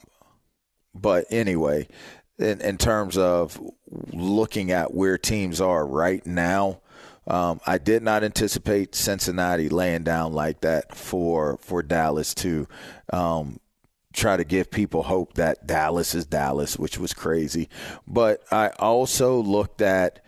but 0.93 1.25
anyway, 1.29 1.87
in, 2.37 2.59
in 2.61 2.77
terms 2.77 3.17
of 3.17 3.59
looking 4.11 4.71
at 4.71 4.93
where 4.93 5.17
teams 5.17 5.61
are 5.61 5.85
right 5.85 6.25
now, 6.25 6.81
um, 7.27 7.61
I 7.65 7.77
did 7.77 8.03
not 8.03 8.23
anticipate 8.23 8.95
Cincinnati 8.95 9.69
laying 9.69 10.03
down 10.03 10.33
like 10.33 10.61
that 10.61 10.95
for 10.95 11.57
for 11.61 11.83
Dallas 11.83 12.33
to 12.35 12.67
um, 13.13 13.59
try 14.13 14.37
to 14.37 14.43
give 14.43 14.71
people 14.71 15.03
hope 15.03 15.33
that 15.33 15.65
Dallas 15.67 16.15
is 16.15 16.25
Dallas, 16.25 16.77
which 16.77 16.97
was 16.97 17.13
crazy. 17.13 17.69
But 18.07 18.43
I 18.51 18.69
also 18.79 19.41
looked 19.41 19.81
at 19.81 20.23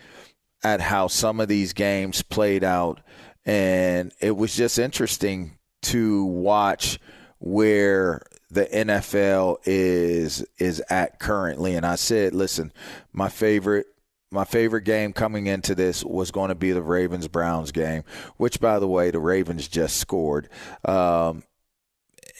at 0.64 0.80
how 0.80 1.08
some 1.08 1.40
of 1.40 1.48
these 1.50 1.74
games 1.74 2.22
played 2.22 2.64
out, 2.64 3.02
and 3.46 4.14
it 4.22 4.38
was 4.38 4.56
just 4.56 4.80
interesting 4.80 5.58
to 5.84 6.26
watch 6.26 7.00
where 7.40 8.22
the 8.50 8.66
NFL 8.66 9.58
is 9.66 10.46
is 10.58 10.82
at 10.90 11.20
currently. 11.20 11.76
And 11.76 11.86
I 11.86 11.96
said, 11.96 12.34
listen, 12.34 12.72
my 13.12 13.30
favorite 13.30 13.88
my 14.32 14.46
favorite 14.46 14.84
game 14.84 15.14
coming 15.14 15.46
into 15.46 15.76
this 15.76 16.04
was 16.04 16.32
going 16.32 16.50
to 16.50 16.56
be 16.56 16.72
the 16.72 16.82
Ravens 16.82 17.28
Browns 17.28 17.72
game, 17.72 18.04
which 18.38 18.60
by 18.60 18.80
the 18.80 18.88
way, 18.88 19.12
the 19.12 19.20
Ravens 19.20 19.68
just 19.68 19.98
scored. 19.98 20.50
Um, 20.86 21.44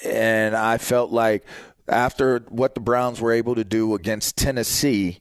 and 0.04 0.56
I 0.56 0.78
felt 0.78 1.12
like 1.12 1.46
after 1.88 2.40
what 2.50 2.76
the 2.76 2.82
Browns 2.82 3.20
were 3.20 3.32
able 3.32 3.56
to 3.56 3.64
do 3.64 3.94
against 3.96 4.38
Tennessee, 4.38 5.20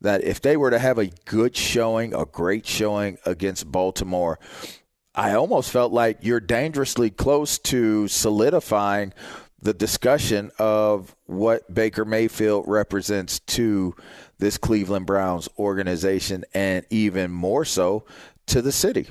that 0.00 0.24
if 0.24 0.40
they 0.40 0.56
were 0.56 0.70
to 0.70 0.78
have 0.78 0.98
a 0.98 1.06
good 1.24 1.56
showing, 1.56 2.14
a 2.14 2.24
great 2.24 2.66
showing 2.66 3.18
against 3.24 3.70
Baltimore, 3.70 4.38
I 5.14 5.34
almost 5.34 5.70
felt 5.70 5.92
like 5.92 6.18
you're 6.22 6.40
dangerously 6.40 7.10
close 7.10 7.58
to 7.60 8.08
solidifying 8.08 9.12
the 9.60 9.72
discussion 9.72 10.50
of 10.58 11.14
what 11.26 11.72
Baker 11.72 12.04
Mayfield 12.04 12.64
represents 12.66 13.38
to 13.40 13.94
this 14.38 14.58
Cleveland 14.58 15.06
Browns 15.06 15.48
organization 15.58 16.44
and 16.52 16.84
even 16.90 17.30
more 17.30 17.64
so 17.64 18.04
to 18.46 18.60
the 18.60 18.72
city. 18.72 19.06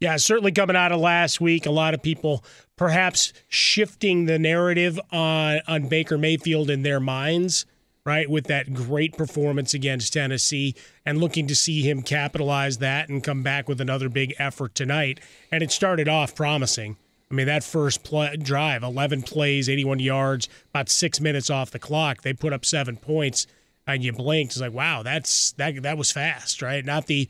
Yeah, 0.00 0.16
certainly 0.16 0.50
coming 0.50 0.76
out 0.76 0.92
of 0.92 1.00
last 1.00 1.42
week, 1.42 1.66
a 1.66 1.70
lot 1.70 1.92
of 1.92 2.02
people 2.02 2.42
perhaps 2.76 3.34
shifting 3.48 4.24
the 4.24 4.38
narrative 4.38 4.98
on 5.12 5.60
on 5.68 5.88
Baker 5.88 6.16
Mayfield 6.16 6.70
in 6.70 6.82
their 6.82 7.00
minds, 7.00 7.66
right? 8.06 8.28
With 8.28 8.46
that 8.46 8.72
great 8.72 9.16
performance 9.18 9.74
against 9.74 10.14
Tennessee 10.14 10.74
and 11.04 11.18
looking 11.18 11.46
to 11.48 11.54
see 11.54 11.82
him 11.82 12.00
capitalize 12.00 12.78
that 12.78 13.10
and 13.10 13.22
come 13.22 13.42
back 13.42 13.68
with 13.68 13.78
another 13.78 14.08
big 14.08 14.34
effort 14.38 14.74
tonight. 14.74 15.20
And 15.52 15.62
it 15.62 15.70
started 15.70 16.08
off 16.08 16.34
promising. 16.34 16.96
I 17.30 17.34
mean, 17.34 17.46
that 17.46 17.62
first 17.62 18.02
play, 18.02 18.36
drive, 18.36 18.82
11 18.82 19.22
plays, 19.22 19.68
81 19.68 20.00
yards, 20.00 20.48
about 20.70 20.88
6 20.88 21.20
minutes 21.20 21.50
off 21.50 21.70
the 21.70 21.78
clock, 21.78 22.22
they 22.22 22.32
put 22.32 22.54
up 22.54 22.64
7 22.64 22.96
points 22.96 23.46
and 23.86 24.02
you 24.02 24.12
blinked, 24.12 24.52
it's 24.52 24.60
like, 24.60 24.72
wow, 24.72 25.02
that's 25.02 25.52
that 25.52 25.82
that 25.82 25.98
was 25.98 26.10
fast, 26.10 26.62
right? 26.62 26.84
Not 26.84 27.06
the 27.06 27.28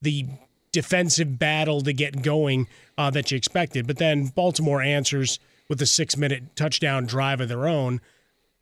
the 0.00 0.26
defensive 0.72 1.38
battle 1.38 1.82
to 1.82 1.92
get 1.92 2.22
going 2.22 2.66
uh, 2.98 3.10
that 3.10 3.30
you 3.30 3.36
expected. 3.36 3.86
But 3.86 3.98
then 3.98 4.26
Baltimore 4.26 4.82
answers 4.82 5.38
with 5.68 5.80
a 5.80 5.86
six 5.86 6.16
minute 6.16 6.56
touchdown 6.56 7.06
drive 7.06 7.40
of 7.40 7.48
their 7.48 7.66
own. 7.66 8.00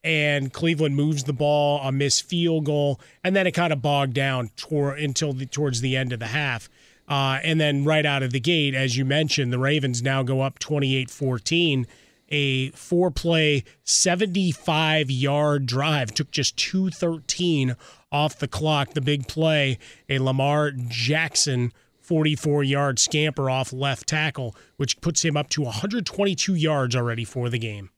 And 0.02 0.52
Cleveland 0.52 0.97
moves 0.97 1.25
the 1.25 1.33
ball, 1.33 1.81
a 1.83 1.93
missed 1.93 2.25
field 2.25 2.64
goal, 2.64 2.99
and 3.23 3.37
then 3.37 3.47
it 3.47 3.52
kind 3.52 3.73
of 3.73 3.83
bogged 3.83 4.14
down 4.14 4.50
tor- 4.57 4.95
until 4.95 5.35
the, 5.35 5.45
towards 5.45 5.83
the 5.83 5.95
end 5.95 6.12
of 6.12 6.21
the 6.21 6.29
half. 6.29 6.71
Uh, 7.07 7.38
and 7.43 7.61
then 7.61 7.85
right 7.85 8.07
out 8.07 8.23
of 8.23 8.31
the 8.33 8.40
gate, 8.40 8.75
as 8.75 8.97
you 8.97 9.05
mentioned, 9.05 9.52
the 9.52 9.59
Ravens 9.59 10.00
now 10.02 10.23
go 10.23 10.40
up 10.40 10.59
28 10.59 11.11
14. 11.11 11.87
A 12.33 12.71
four 12.71 13.11
play, 13.11 13.64
75 13.83 15.11
yard 15.11 15.67
drive 15.67 16.14
took 16.14 16.31
just 16.31 16.57
213 16.57 17.75
off 18.12 18.38
the 18.38 18.47
clock. 18.47 18.95
The 18.95 19.00
big 19.00 19.26
play, 19.26 19.79
a 20.09 20.21
Lamar 20.21 20.71
Jackson 20.71 21.73
44 22.11 22.64
yard 22.64 22.99
scamper 22.99 23.49
off 23.49 23.73
left 23.73 24.09
tackle, 24.09 24.57
which 24.79 25.00
puts 25.00 25.25
him 25.25 25.37
up 25.37 25.49
to 25.50 25.62
122 25.62 26.57
yards 26.57 26.97
already 26.97 27.25
for 27.25 27.49
the 27.49 27.59
game. 27.59 27.90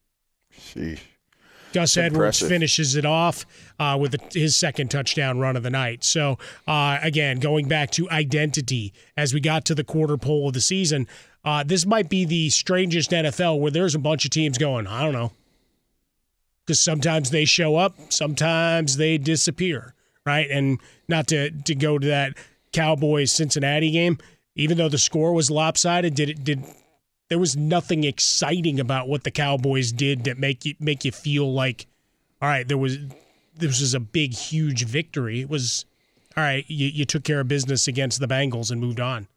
Sheesh. 0.54 0.98
Gus 1.72 1.94
That's 1.94 1.96
Edwards 1.96 2.40
finishes 2.40 2.94
it 2.94 3.06
off 3.06 3.46
uh, 3.78 3.96
with 3.98 4.34
his 4.34 4.54
second 4.54 4.90
touchdown 4.90 5.38
run 5.38 5.56
of 5.56 5.62
the 5.62 5.70
night. 5.70 6.04
So, 6.04 6.36
uh, 6.68 6.98
again, 7.00 7.40
going 7.40 7.68
back 7.68 7.90
to 7.92 8.10
identity 8.10 8.92
as 9.16 9.32
we 9.32 9.40
got 9.40 9.64
to 9.64 9.74
the 9.74 9.82
quarter 9.82 10.18
pole 10.18 10.48
of 10.48 10.52
the 10.52 10.60
season, 10.60 11.08
uh, 11.42 11.64
this 11.64 11.86
might 11.86 12.10
be 12.10 12.26
the 12.26 12.50
strangest 12.50 13.12
NFL 13.12 13.60
where 13.60 13.70
there's 13.70 13.94
a 13.94 13.98
bunch 13.98 14.26
of 14.26 14.30
teams 14.30 14.58
going, 14.58 14.86
I 14.86 15.04
don't 15.04 15.14
know. 15.14 15.32
Because 16.66 16.80
sometimes 16.80 17.30
they 17.30 17.46
show 17.46 17.76
up, 17.76 17.94
sometimes 18.10 18.98
they 18.98 19.16
disappear, 19.16 19.94
right? 20.26 20.50
And 20.50 20.80
not 21.08 21.28
to, 21.28 21.50
to 21.50 21.74
go 21.74 21.98
to 21.98 22.06
that 22.08 22.36
Cowboys 22.72 23.32
Cincinnati 23.32 23.90
game, 23.90 24.18
even 24.54 24.78
though 24.78 24.88
the 24.88 24.98
score 24.98 25.32
was 25.32 25.50
lopsided, 25.50 26.14
did 26.14 26.30
it 26.30 26.44
did 26.44 26.64
there 27.28 27.38
was 27.38 27.56
nothing 27.56 28.04
exciting 28.04 28.78
about 28.78 29.08
what 29.08 29.24
the 29.24 29.30
Cowboys 29.30 29.90
did 29.90 30.24
that 30.24 30.38
make 30.38 30.66
you 30.66 30.74
make 30.78 31.04
you 31.04 31.12
feel 31.12 31.50
like, 31.52 31.86
all 32.42 32.48
right, 32.48 32.68
there 32.68 32.78
was 32.78 32.98
this 33.54 33.80
was 33.80 33.94
a 33.94 34.00
big, 34.00 34.34
huge 34.34 34.84
victory. 34.84 35.40
It 35.40 35.48
was 35.48 35.86
all 36.36 36.44
right. 36.44 36.64
You, 36.68 36.88
you 36.88 37.04
took 37.04 37.24
care 37.24 37.40
of 37.40 37.48
business 37.48 37.88
against 37.88 38.20
the 38.20 38.28
Bengals 38.28 38.70
and 38.70 38.80
moved 38.80 39.00
on. 39.00 39.28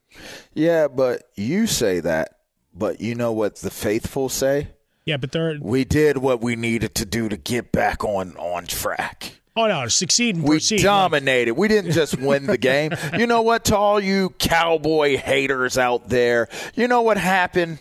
Yeah, 0.54 0.88
but 0.88 1.30
you 1.36 1.66
say 1.66 2.00
that, 2.00 2.40
but 2.74 3.00
you 3.00 3.14
know 3.14 3.32
what 3.32 3.56
the 3.56 3.70
faithful 3.70 4.28
say? 4.28 4.68
Yeah, 5.04 5.16
but 5.16 5.32
they're 5.32 5.56
We 5.60 5.84
did 5.84 6.18
what 6.18 6.42
we 6.42 6.56
needed 6.56 6.94
to 6.96 7.06
do 7.06 7.28
to 7.28 7.36
get 7.36 7.72
back 7.72 8.04
on 8.04 8.36
on 8.36 8.66
track. 8.66 9.40
Oh 9.56 9.66
no, 9.66 9.88
succeed 9.88 10.36
and 10.36 10.44
We 10.44 10.56
proceed. 10.56 10.82
dominated. 10.82 11.54
We 11.54 11.68
didn't 11.68 11.92
just 11.92 12.18
win 12.18 12.46
the 12.46 12.58
game. 12.58 12.92
You 13.18 13.26
know 13.26 13.42
what, 13.42 13.64
to 13.66 13.76
all 13.76 13.98
you 14.00 14.30
cowboy 14.38 15.16
haters 15.16 15.78
out 15.78 16.08
there, 16.08 16.48
you 16.74 16.86
know 16.88 17.02
what 17.02 17.16
happened? 17.18 17.80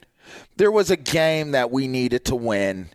There 0.58 0.72
was 0.72 0.90
a 0.90 0.96
game 0.96 1.52
that 1.52 1.72
we 1.72 1.88
needed 1.88 2.26
to 2.26 2.36
win, 2.36 2.90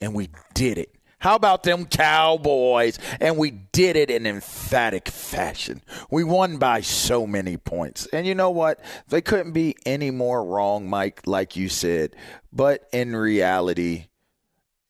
and 0.00 0.14
we 0.14 0.28
did 0.54 0.78
it. 0.78 0.94
How 1.18 1.34
about 1.34 1.64
them 1.64 1.84
Cowboys? 1.84 2.98
And 3.20 3.36
we 3.36 3.50
did 3.50 3.96
it 3.96 4.10
in 4.10 4.26
emphatic 4.26 5.08
fashion. 5.08 5.82
We 6.10 6.24
won 6.24 6.56
by 6.56 6.80
so 6.80 7.26
many 7.26 7.58
points. 7.58 8.06
And 8.12 8.26
you 8.26 8.34
know 8.34 8.50
what? 8.50 8.80
They 9.08 9.20
couldn't 9.20 9.52
be 9.52 9.76
any 9.84 10.10
more 10.10 10.42
wrong, 10.42 10.88
Mike, 10.88 11.20
like 11.26 11.56
you 11.56 11.68
said. 11.68 12.16
But 12.52 12.88
in 12.92 13.14
reality, 13.14 14.06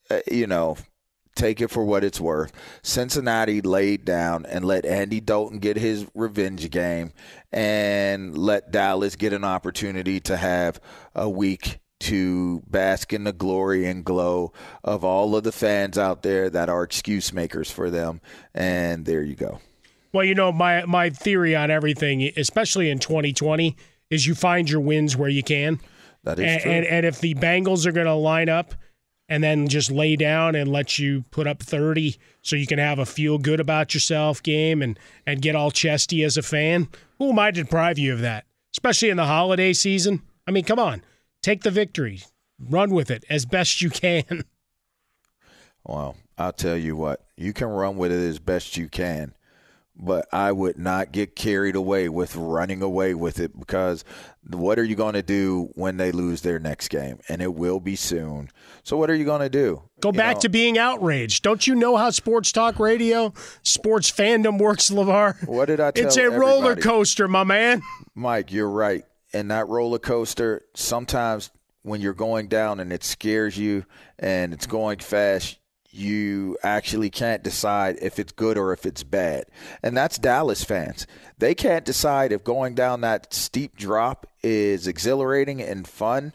uh, 0.08 0.20
you 0.30 0.46
know, 0.46 0.76
take 1.40 1.60
it 1.60 1.68
for 1.68 1.84
what 1.84 2.04
it's 2.04 2.20
worth. 2.20 2.52
Cincinnati 2.82 3.60
laid 3.60 4.04
down 4.04 4.44
and 4.46 4.64
let 4.64 4.84
Andy 4.84 5.20
Dalton 5.20 5.58
get 5.58 5.76
his 5.76 6.06
revenge 6.14 6.70
game 6.70 7.12
and 7.50 8.36
let 8.36 8.70
Dallas 8.70 9.16
get 9.16 9.32
an 9.32 9.44
opportunity 9.44 10.20
to 10.20 10.36
have 10.36 10.80
a 11.14 11.28
week 11.28 11.78
to 12.00 12.62
bask 12.66 13.12
in 13.12 13.24
the 13.24 13.32
glory 13.32 13.86
and 13.86 14.04
glow 14.04 14.52
of 14.82 15.04
all 15.04 15.36
of 15.36 15.44
the 15.44 15.52
fans 15.52 15.98
out 15.98 16.22
there 16.22 16.48
that 16.48 16.68
are 16.68 16.82
excuse 16.82 17.32
makers 17.32 17.70
for 17.70 17.90
them. 17.90 18.20
And 18.54 19.04
there 19.04 19.22
you 19.22 19.34
go. 19.34 19.60
Well, 20.12 20.24
you 20.24 20.34
know, 20.34 20.50
my 20.50 20.84
my 20.86 21.10
theory 21.10 21.54
on 21.54 21.70
everything, 21.70 22.32
especially 22.36 22.90
in 22.90 22.98
2020, 22.98 23.76
is 24.10 24.26
you 24.26 24.34
find 24.34 24.68
your 24.68 24.80
wins 24.80 25.16
where 25.16 25.28
you 25.28 25.42
can. 25.42 25.78
That 26.24 26.38
is 26.38 26.46
and, 26.46 26.62
true. 26.62 26.72
And, 26.72 26.86
and 26.86 27.06
if 27.06 27.20
the 27.20 27.34
Bengals 27.34 27.86
are 27.86 27.92
going 27.92 28.06
to 28.06 28.14
line 28.14 28.48
up 28.48 28.74
and 29.30 29.44
then 29.44 29.68
just 29.68 29.92
lay 29.92 30.16
down 30.16 30.56
and 30.56 30.70
let 30.70 30.98
you 30.98 31.24
put 31.30 31.46
up 31.46 31.62
30 31.62 32.16
so 32.42 32.56
you 32.56 32.66
can 32.66 32.80
have 32.80 32.98
a 32.98 33.06
feel 33.06 33.38
good 33.38 33.60
about 33.60 33.94
yourself 33.94 34.42
game 34.42 34.82
and, 34.82 34.98
and 35.24 35.40
get 35.40 35.54
all 35.54 35.70
chesty 35.70 36.24
as 36.24 36.36
a 36.36 36.42
fan, 36.42 36.88
who 37.18 37.30
am 37.30 37.38
I 37.38 37.52
to 37.52 37.62
deprive 37.62 37.96
you 37.96 38.12
of 38.12 38.20
that? 38.20 38.44
Especially 38.72 39.08
in 39.08 39.16
the 39.16 39.24
holiday 39.24 39.72
season. 39.72 40.22
I 40.46 40.50
mean, 40.50 40.64
come 40.64 40.80
on, 40.80 41.02
take 41.42 41.62
the 41.62 41.70
victory, 41.70 42.22
run 42.58 42.90
with 42.90 43.10
it 43.10 43.24
as 43.30 43.46
best 43.46 43.80
you 43.80 43.88
can. 43.88 44.44
Well, 45.82 46.16
I'll 46.36 46.52
tell 46.52 46.76
you 46.76 46.94
what, 46.94 47.24
you 47.38 47.54
can 47.54 47.68
run 47.68 47.96
with 47.96 48.12
it 48.12 48.28
as 48.28 48.38
best 48.38 48.76
you 48.76 48.86
can, 48.86 49.32
but 50.00 50.26
I 50.32 50.50
would 50.50 50.78
not 50.78 51.12
get 51.12 51.36
carried 51.36 51.76
away 51.76 52.08
with 52.08 52.34
running 52.34 52.82
away 52.82 53.14
with 53.14 53.38
it 53.38 53.58
because 53.58 54.04
what 54.48 54.78
are 54.78 54.84
you 54.84 54.96
going 54.96 55.12
to 55.12 55.22
do 55.22 55.70
when 55.74 55.98
they 55.98 56.10
lose 56.10 56.40
their 56.40 56.58
next 56.58 56.88
game? 56.88 57.20
And 57.28 57.42
it 57.42 57.54
will 57.54 57.80
be 57.80 57.96
soon. 57.96 58.50
So, 58.82 58.96
what 58.96 59.10
are 59.10 59.14
you 59.14 59.24
going 59.24 59.42
to 59.42 59.50
do? 59.50 59.82
Go 60.00 60.08
You 60.08 60.14
back 60.14 60.36
know, 60.36 60.40
to 60.40 60.48
being 60.48 60.78
outraged. 60.78 61.42
Don't 61.42 61.66
you 61.66 61.74
know 61.74 61.96
how 61.96 62.10
sports 62.10 62.50
talk 62.50 62.80
radio, 62.80 63.32
sports 63.62 64.10
fandom 64.10 64.58
works, 64.58 64.90
LaVar? 64.90 65.46
What 65.46 65.66
did 65.66 65.80
I 65.80 65.90
tell 65.92 66.06
It's 66.06 66.16
a 66.16 66.30
roller 66.30 66.74
coaster, 66.74 67.28
my 67.28 67.44
man. 67.44 67.82
Mike, 68.14 68.52
you're 68.52 68.70
right. 68.70 69.04
And 69.32 69.50
that 69.50 69.68
roller 69.68 69.98
coaster, 69.98 70.62
sometimes 70.74 71.50
when 71.82 72.00
you're 72.00 72.14
going 72.14 72.48
down 72.48 72.80
and 72.80 72.92
it 72.92 73.04
scares 73.04 73.56
you 73.56 73.84
and 74.18 74.52
it's 74.52 74.66
going 74.66 74.98
fast, 74.98 75.58
you 75.92 76.56
actually 76.62 77.10
can't 77.10 77.42
decide 77.42 77.98
if 78.00 78.18
it's 78.18 78.32
good 78.32 78.56
or 78.56 78.72
if 78.72 78.86
it's 78.86 79.02
bad. 79.02 79.44
And 79.82 79.96
that's 79.96 80.18
Dallas 80.18 80.62
fans. 80.62 81.06
They 81.38 81.54
can't 81.54 81.84
decide 81.84 82.32
if 82.32 82.44
going 82.44 82.74
down 82.74 83.00
that 83.00 83.34
steep 83.34 83.76
drop 83.76 84.26
is 84.42 84.86
exhilarating 84.86 85.60
and 85.60 85.86
fun 85.86 86.34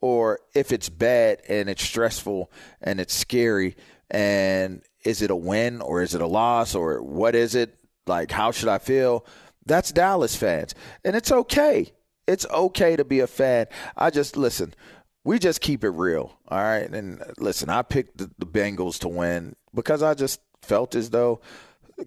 or 0.00 0.40
if 0.54 0.72
it's 0.72 0.88
bad 0.88 1.40
and 1.48 1.68
it's 1.68 1.82
stressful 1.82 2.50
and 2.80 3.00
it's 3.00 3.14
scary. 3.14 3.76
And 4.10 4.82
is 5.04 5.22
it 5.22 5.30
a 5.30 5.36
win 5.36 5.80
or 5.80 6.02
is 6.02 6.14
it 6.14 6.20
a 6.20 6.26
loss 6.26 6.74
or 6.74 7.02
what 7.02 7.34
is 7.34 7.54
it? 7.54 7.78
Like 8.06 8.30
how 8.30 8.50
should 8.50 8.68
i 8.68 8.78
feel? 8.78 9.24
That's 9.64 9.92
dallas 9.92 10.36
fans. 10.36 10.74
And 11.04 11.16
it's 11.16 11.32
okay. 11.32 11.92
It's 12.26 12.46
okay 12.46 12.96
to 12.96 13.04
be 13.04 13.20
a 13.20 13.26
fan. 13.26 13.66
I 13.96 14.10
just 14.10 14.36
listen 14.36 14.74
we 15.24 15.38
just 15.38 15.60
keep 15.60 15.84
it 15.84 15.90
real 15.90 16.36
all 16.48 16.58
right 16.58 16.90
and 16.90 17.22
listen 17.38 17.68
i 17.68 17.82
picked 17.82 18.18
the, 18.18 18.30
the 18.38 18.46
bengals 18.46 18.98
to 18.98 19.08
win 19.08 19.54
because 19.74 20.02
i 20.02 20.14
just 20.14 20.40
felt 20.60 20.94
as 20.94 21.10
though 21.10 21.40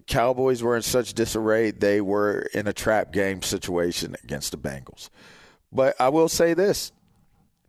cowboys 0.06 0.62
were 0.62 0.76
in 0.76 0.82
such 0.82 1.14
disarray 1.14 1.70
they 1.70 2.00
were 2.00 2.40
in 2.52 2.66
a 2.66 2.72
trap 2.72 3.12
game 3.12 3.42
situation 3.42 4.16
against 4.22 4.50
the 4.50 4.58
bengals 4.58 5.10
but 5.72 5.94
i 6.00 6.08
will 6.08 6.28
say 6.28 6.54
this 6.54 6.92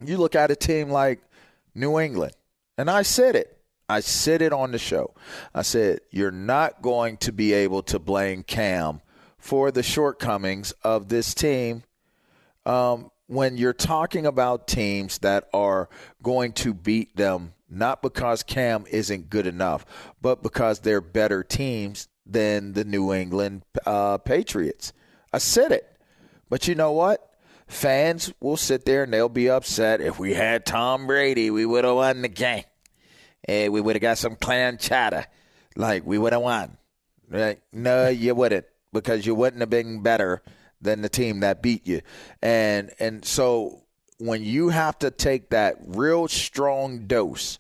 you 0.06 0.18
look 0.18 0.36
at 0.36 0.52
a 0.52 0.56
team 0.56 0.90
like 0.90 1.20
New 1.74 2.00
England, 2.00 2.34
and 2.78 2.90
I 2.90 3.02
said 3.04 3.36
it. 3.36 3.58
I 3.90 4.02
said 4.02 4.42
it 4.42 4.52
on 4.52 4.72
the 4.72 4.78
show. 4.78 5.14
I 5.56 5.62
said, 5.62 6.02
you're 6.12 6.32
not 6.32 6.82
going 6.82 7.18
to 7.18 7.32
be 7.32 7.54
able 7.54 7.84
to 7.84 8.00
blame 8.00 8.44
Cam 8.44 9.02
for 9.38 9.72
the 9.72 9.84
shortcomings 9.84 10.74
of 10.84 11.08
this 11.08 11.34
team 11.34 11.84
um, 12.66 13.12
when 13.28 13.58
you're 13.58 13.74
talking 13.74 14.26
about 14.26 14.68
teams 14.68 15.20
that 15.20 15.48
are 15.54 15.90
going 16.24 16.54
to 16.54 16.74
beat 16.74 17.16
them, 17.16 17.54
not 17.70 18.02
because 18.02 18.44
Cam 18.44 18.86
isn't 18.90 19.30
good 19.30 19.46
enough, 19.46 19.86
but 20.22 20.42
because 20.42 20.80
they're 20.80 21.02
better 21.02 21.44
teams 21.44 22.08
than 22.26 22.74
the 22.74 22.86
New 22.86 23.14
England 23.14 23.64
uh, 23.86 24.18
Patriots. 24.18 24.94
I 25.32 25.38
said 25.38 25.72
it. 25.72 25.94
But 26.50 26.68
you 26.68 26.76
know 26.76 26.94
what? 26.94 27.24
Fans 27.68 28.34
will 28.40 28.56
sit 28.56 28.86
there 28.86 29.04
and 29.04 29.14
they'll 29.14 29.28
be 29.28 29.50
upset. 29.50 30.00
If 30.00 30.18
we 30.18 30.34
had 30.34 30.66
Tom 30.66 31.06
Brady, 31.06 31.52
we 31.52 31.66
would 31.66 31.84
have 31.84 31.96
won 31.96 32.22
the 32.22 32.30
game. 32.30 32.64
Eh, 33.48 33.68
we 33.68 33.82
would 33.82 33.96
have 33.96 34.02
got 34.02 34.18
some 34.18 34.38
clan 34.38 34.78
chatter. 34.78 35.26
Like, 35.76 36.06
we 36.06 36.18
would 36.18 36.32
have 36.32 36.42
won. 36.42 36.78
Right? 37.30 37.60
No, 37.74 38.08
you 38.08 38.34
wouldn't 38.34 38.66
because 38.94 39.26
you 39.26 39.36
wouldn't 39.36 39.60
have 39.60 39.70
been 39.70 40.02
better 40.02 40.42
than 40.82 41.02
the 41.02 41.10
team 41.10 41.42
that 41.42 41.62
beat 41.62 41.88
you. 41.88 42.02
And 42.42 42.92
and 43.00 43.24
so 43.26 43.84
when 44.20 44.44
you 44.44 44.70
have 44.70 44.98
to 45.00 45.12
take 45.12 45.50
that 45.50 45.78
real 45.86 46.28
strong 46.28 47.06
dose 47.06 47.60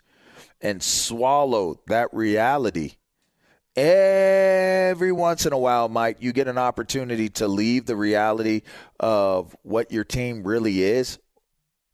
and 0.61 0.81
swallow 0.81 1.79
that 1.87 2.13
reality, 2.13 2.93
every 3.75 5.11
once 5.11 5.45
in 5.45 5.53
a 5.53 5.57
while, 5.57 5.87
Mike, 5.87 6.17
you 6.19 6.33
get 6.33 6.47
an 6.47 6.57
opportunity 6.57 7.29
to 7.29 7.47
leave 7.47 7.85
the 7.85 7.95
reality 7.95 8.61
of 8.99 9.55
what 9.61 9.91
your 9.91 10.03
team 10.03 10.43
really 10.43 10.83
is. 10.83 11.19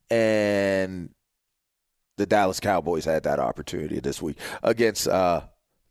And 0.09 1.09
the 2.17 2.25
Dallas 2.25 2.59
Cowboys 2.59 3.05
had 3.05 3.23
that 3.23 3.39
opportunity 3.39 3.99
this 3.99 4.21
week 4.21 4.37
against 4.61 5.07
uh, 5.07 5.41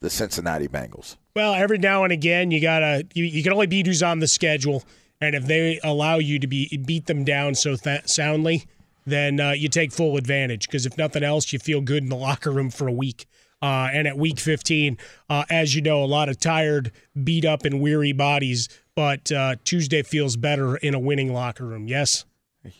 the 0.00 0.08
Cincinnati 0.08 0.68
Bengals. 0.68 1.16
Well, 1.34 1.54
every 1.54 1.78
now 1.78 2.04
and 2.04 2.12
again, 2.12 2.50
you 2.50 2.60
gotta 2.60 3.06
you, 3.14 3.24
you 3.24 3.42
can 3.42 3.52
only 3.52 3.66
beat 3.66 3.86
who's 3.86 4.02
on 4.02 4.18
the 4.20 4.28
schedule, 4.28 4.84
and 5.22 5.36
if 5.36 5.46
they 5.46 5.78
allow 5.84 6.18
you 6.18 6.38
to 6.40 6.46
be 6.46 6.76
beat 6.84 7.06
them 7.06 7.24
down 7.24 7.54
so 7.54 7.76
th- 7.76 8.08
soundly, 8.08 8.64
then 9.06 9.40
uh, 9.40 9.52
you 9.52 9.68
take 9.68 9.92
full 9.92 10.16
advantage. 10.16 10.66
Because 10.66 10.84
if 10.84 10.98
nothing 10.98 11.22
else, 11.22 11.52
you 11.52 11.58
feel 11.58 11.80
good 11.80 12.02
in 12.02 12.08
the 12.08 12.16
locker 12.16 12.50
room 12.50 12.70
for 12.70 12.88
a 12.88 12.92
week. 12.92 13.26
Uh, 13.62 13.88
and 13.92 14.08
at 14.08 14.18
week 14.18 14.40
15, 14.40 14.98
uh, 15.30 15.44
as 15.48 15.76
you 15.76 15.80
know, 15.80 16.02
a 16.02 16.06
lot 16.06 16.28
of 16.28 16.40
tired, 16.40 16.90
beat 17.22 17.44
up, 17.44 17.64
and 17.64 17.80
weary 17.80 18.12
bodies. 18.12 18.68
But 18.96 19.30
uh, 19.30 19.54
Tuesday 19.64 20.02
feels 20.02 20.36
better 20.36 20.76
in 20.76 20.94
a 20.94 20.98
winning 20.98 21.32
locker 21.32 21.64
room. 21.64 21.86
Yes. 21.86 22.24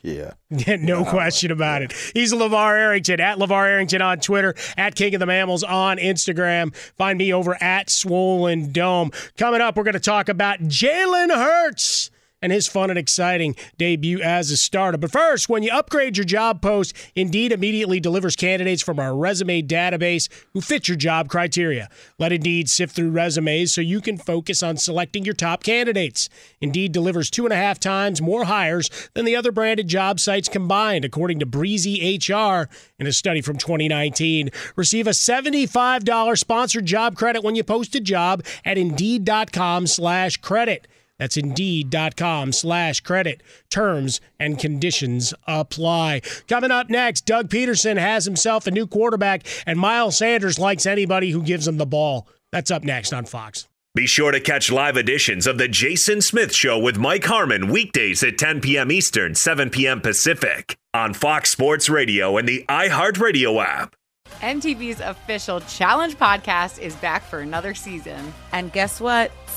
Yeah. 0.02 0.32
no 0.50 1.04
question 1.04 1.50
about 1.52 1.82
it. 1.82 1.92
He's 2.14 2.32
LaVar 2.32 2.78
Arrington 2.78 3.20
at 3.20 3.38
LaVar 3.38 3.66
Arrington 3.66 4.02
on 4.02 4.18
Twitter, 4.18 4.54
at 4.76 4.94
King 4.94 5.14
of 5.14 5.20
the 5.20 5.26
Mammals 5.26 5.62
on 5.62 5.98
Instagram. 5.98 6.74
Find 6.74 7.18
me 7.18 7.32
over 7.32 7.60
at 7.62 7.88
Swollen 7.88 8.72
Dome. 8.72 9.10
Coming 9.36 9.60
up, 9.60 9.76
we're 9.76 9.84
going 9.84 9.94
to 9.94 10.00
talk 10.00 10.28
about 10.28 10.60
Jalen 10.60 11.30
Hurts 11.34 12.10
and 12.42 12.52
his 12.52 12.68
fun 12.68 12.90
and 12.90 12.98
exciting 12.98 13.56
debut 13.78 14.20
as 14.20 14.50
a 14.50 14.56
starter. 14.56 14.98
But 14.98 15.12
first, 15.12 15.48
when 15.48 15.62
you 15.62 15.70
upgrade 15.70 16.16
your 16.16 16.24
job 16.24 16.60
post, 16.60 16.94
Indeed 17.14 17.52
immediately 17.52 18.00
delivers 18.00 18.36
candidates 18.36 18.82
from 18.82 18.98
our 18.98 19.16
resume 19.16 19.62
database 19.62 20.28
who 20.52 20.60
fit 20.60 20.88
your 20.88 20.96
job 20.96 21.28
criteria. 21.28 21.88
Let 22.18 22.32
Indeed 22.32 22.68
sift 22.68 22.94
through 22.94 23.12
resumes 23.12 23.72
so 23.72 23.80
you 23.80 24.00
can 24.00 24.18
focus 24.18 24.62
on 24.62 24.76
selecting 24.76 25.24
your 25.24 25.34
top 25.34 25.62
candidates. 25.62 26.28
Indeed 26.60 26.92
delivers 26.92 27.30
two 27.30 27.44
and 27.44 27.52
a 27.52 27.56
half 27.56 27.78
times 27.78 28.20
more 28.20 28.44
hires 28.44 28.90
than 29.14 29.24
the 29.24 29.36
other 29.36 29.52
branded 29.52 29.88
job 29.88 30.18
sites 30.18 30.48
combined, 30.48 31.04
according 31.04 31.38
to 31.38 31.46
Breezy 31.46 32.18
HR 32.18 32.68
in 32.98 33.06
a 33.06 33.12
study 33.12 33.40
from 33.40 33.56
2019. 33.56 34.50
Receive 34.74 35.06
a 35.06 35.10
$75 35.10 36.38
sponsored 36.38 36.86
job 36.86 37.16
credit 37.16 37.44
when 37.44 37.54
you 37.54 37.62
post 37.62 37.94
a 37.94 38.00
job 38.00 38.44
at 38.64 38.78
Indeed.com 38.78 39.86
slash 39.86 40.36
credit. 40.38 40.88
That's 41.22 41.36
indeed.com 41.36 42.50
slash 42.50 42.98
credit. 42.98 43.44
Terms 43.70 44.20
and 44.40 44.58
conditions 44.58 45.32
apply. 45.46 46.22
Coming 46.48 46.72
up 46.72 46.90
next, 46.90 47.26
Doug 47.26 47.48
Pederson 47.48 47.96
has 47.96 48.24
himself 48.24 48.66
a 48.66 48.72
new 48.72 48.88
quarterback, 48.88 49.46
and 49.64 49.78
Miles 49.78 50.16
Sanders 50.16 50.58
likes 50.58 50.84
anybody 50.84 51.30
who 51.30 51.40
gives 51.44 51.68
him 51.68 51.76
the 51.76 51.86
ball. 51.86 52.26
That's 52.50 52.72
up 52.72 52.82
next 52.82 53.12
on 53.12 53.26
Fox. 53.26 53.68
Be 53.94 54.08
sure 54.08 54.32
to 54.32 54.40
catch 54.40 54.72
live 54.72 54.96
editions 54.96 55.46
of 55.46 55.58
The 55.58 55.68
Jason 55.68 56.22
Smith 56.22 56.52
Show 56.52 56.76
with 56.80 56.98
Mike 56.98 57.24
Harmon 57.24 57.68
weekdays 57.68 58.24
at 58.24 58.36
10 58.36 58.60
p.m. 58.60 58.90
Eastern, 58.90 59.36
7 59.36 59.70
p.m. 59.70 60.00
Pacific 60.00 60.76
on 60.92 61.14
Fox 61.14 61.50
Sports 61.50 61.88
Radio 61.88 62.36
and 62.36 62.48
the 62.48 62.64
iHeartRadio 62.68 63.64
app. 63.64 63.94
MTV's 64.40 64.98
official 64.98 65.60
Challenge 65.60 66.16
podcast 66.16 66.80
is 66.80 66.96
back 66.96 67.22
for 67.22 67.38
another 67.38 67.74
season. 67.74 68.32
And 68.50 68.72
guess 68.72 69.00
what? 69.00 69.30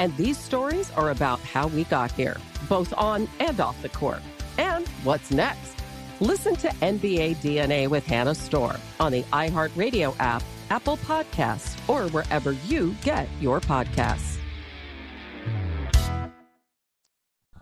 And 0.00 0.16
these 0.16 0.38
stories 0.38 0.90
are 0.92 1.10
about 1.10 1.40
how 1.40 1.66
we 1.68 1.84
got 1.84 2.10
here, 2.12 2.38
both 2.70 2.92
on 2.96 3.28
and 3.38 3.60
off 3.60 3.80
the 3.82 3.90
court. 3.90 4.22
And 4.56 4.88
what's 5.04 5.30
next? 5.30 5.74
Listen 6.20 6.56
to 6.56 6.68
NBA 6.68 7.36
DNA 7.36 7.86
with 7.86 8.06
Hannah 8.06 8.34
Storm 8.34 8.78
on 8.98 9.12
the 9.12 9.22
iHeartRadio 9.24 10.16
app, 10.18 10.42
Apple 10.70 10.96
Podcasts, 10.96 11.76
or 11.86 12.08
wherever 12.12 12.52
you 12.52 12.96
get 13.02 13.28
your 13.40 13.60
podcasts. 13.60 14.38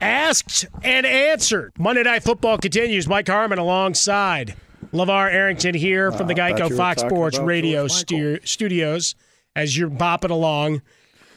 Asked 0.00 0.66
and 0.84 1.04
answered. 1.04 1.72
Monday 1.76 2.04
Night 2.04 2.22
Football 2.22 2.58
continues. 2.58 3.08
Mike 3.08 3.26
Harmon 3.26 3.58
alongside 3.58 4.54
LaVar 4.92 5.32
Arrington 5.32 5.74
here 5.74 6.12
from 6.12 6.28
the 6.28 6.34
Geico 6.36 6.74
Fox 6.76 7.02
Sports 7.02 7.36
Radio 7.40 7.88
stu- 7.88 8.38
studios 8.44 9.16
as 9.56 9.76
you're 9.76 9.90
bopping 9.90 10.30
along. 10.30 10.82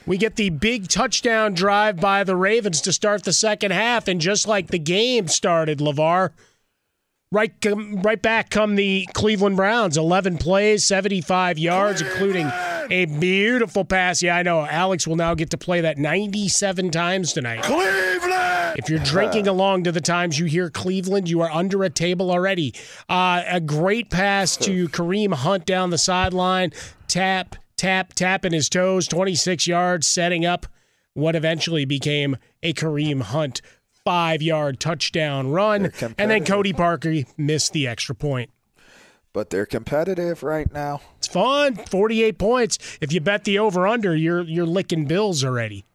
We 0.06 0.18
get 0.18 0.36
the 0.36 0.50
big 0.50 0.88
touchdown 0.88 1.54
drive 1.54 1.98
by 1.98 2.24
the 2.24 2.36
Ravens 2.36 2.82
to 2.82 2.94
start 2.94 3.24
the 3.24 3.34
second 3.34 3.72
half, 3.72 4.08
and 4.08 4.20
just 4.20 4.48
like 4.48 4.68
the 4.68 4.80
game 4.80 5.28
started, 5.28 5.80
LaVar, 5.80 6.32
right, 7.32 7.54
right 7.66 8.22
back 8.22 8.50
come 8.50 8.76
the 8.76 9.08
Cleveland 9.14 9.58
Browns. 9.58 9.98
Eleven 9.98 10.38
plays, 10.38 10.84
seventy-five 10.86 11.60
yards, 11.60 12.02
including 12.02 12.48
a 12.90 13.06
beautiful 13.20 13.86
pass. 13.86 14.22
Yeah, 14.24 14.36
I 14.36 14.44
know. 14.44 14.66
Alex 14.66 15.06
will 15.06 15.16
now 15.16 15.36
get 15.36 15.52
to 15.52 15.58
play 15.58 15.82
that 15.82 15.98
ninety-seven 15.98 16.90
times 16.90 17.32
tonight. 17.34 17.64
Cleveland. 17.64 18.78
If 18.78 18.90
you're 18.90 19.00
drinking 19.00 19.48
along 19.48 19.84
to 19.84 19.92
the 19.92 20.02
times 20.02 20.40
you 20.40 20.46
hear 20.46 20.70
Cleveland, 20.70 21.30
you 21.30 21.42
are 21.42 21.52
under 21.52 21.84
a 21.84 21.90
table 21.90 22.32
already. 22.32 22.74
Uh, 23.10 23.44
a 23.46 23.60
great 23.60 24.10
pass 24.10 24.56
to 24.58 24.88
Kareem 24.90 25.34
Hunt 25.34 25.66
down 25.66 25.90
the 25.90 25.98
sideline. 25.98 26.72
Tap 27.08 27.58
tap, 27.82 28.14
tapping 28.14 28.54
his 28.54 28.70
toes, 28.70 29.08
26 29.08 29.66
yards, 29.66 30.08
setting 30.08 30.46
up 30.46 30.68
what 31.14 31.36
eventually 31.36 31.84
became 31.84 32.38
a 32.62 32.74
Kareem 32.74 33.22
Hunt 33.24 33.62
five 34.06 34.42
yard 34.42 34.80
touchdown 34.80 35.50
run. 35.50 35.92
And 36.18 36.30
then 36.30 36.46
Cody 36.46 36.74
Parkey 36.74 37.28
missed 37.38 37.74
the 37.74 37.88
extra 37.88 38.14
point. 38.14 38.52
But 39.34 39.50
they're 39.50 39.66
competitive 39.66 40.44
right 40.44 40.72
now. 40.72 41.02
It's 41.18 41.28
fun. 41.28 41.76
48 41.76 42.38
points. 42.38 42.78
If 43.02 43.12
you 43.14 43.20
bet 43.20 43.46
the 43.46 43.58
over 43.60 43.88
under, 43.88 44.16
you're 44.16 44.44
you're 44.44 44.66
licking 44.66 45.06
bills 45.06 45.44
already. 45.44 45.86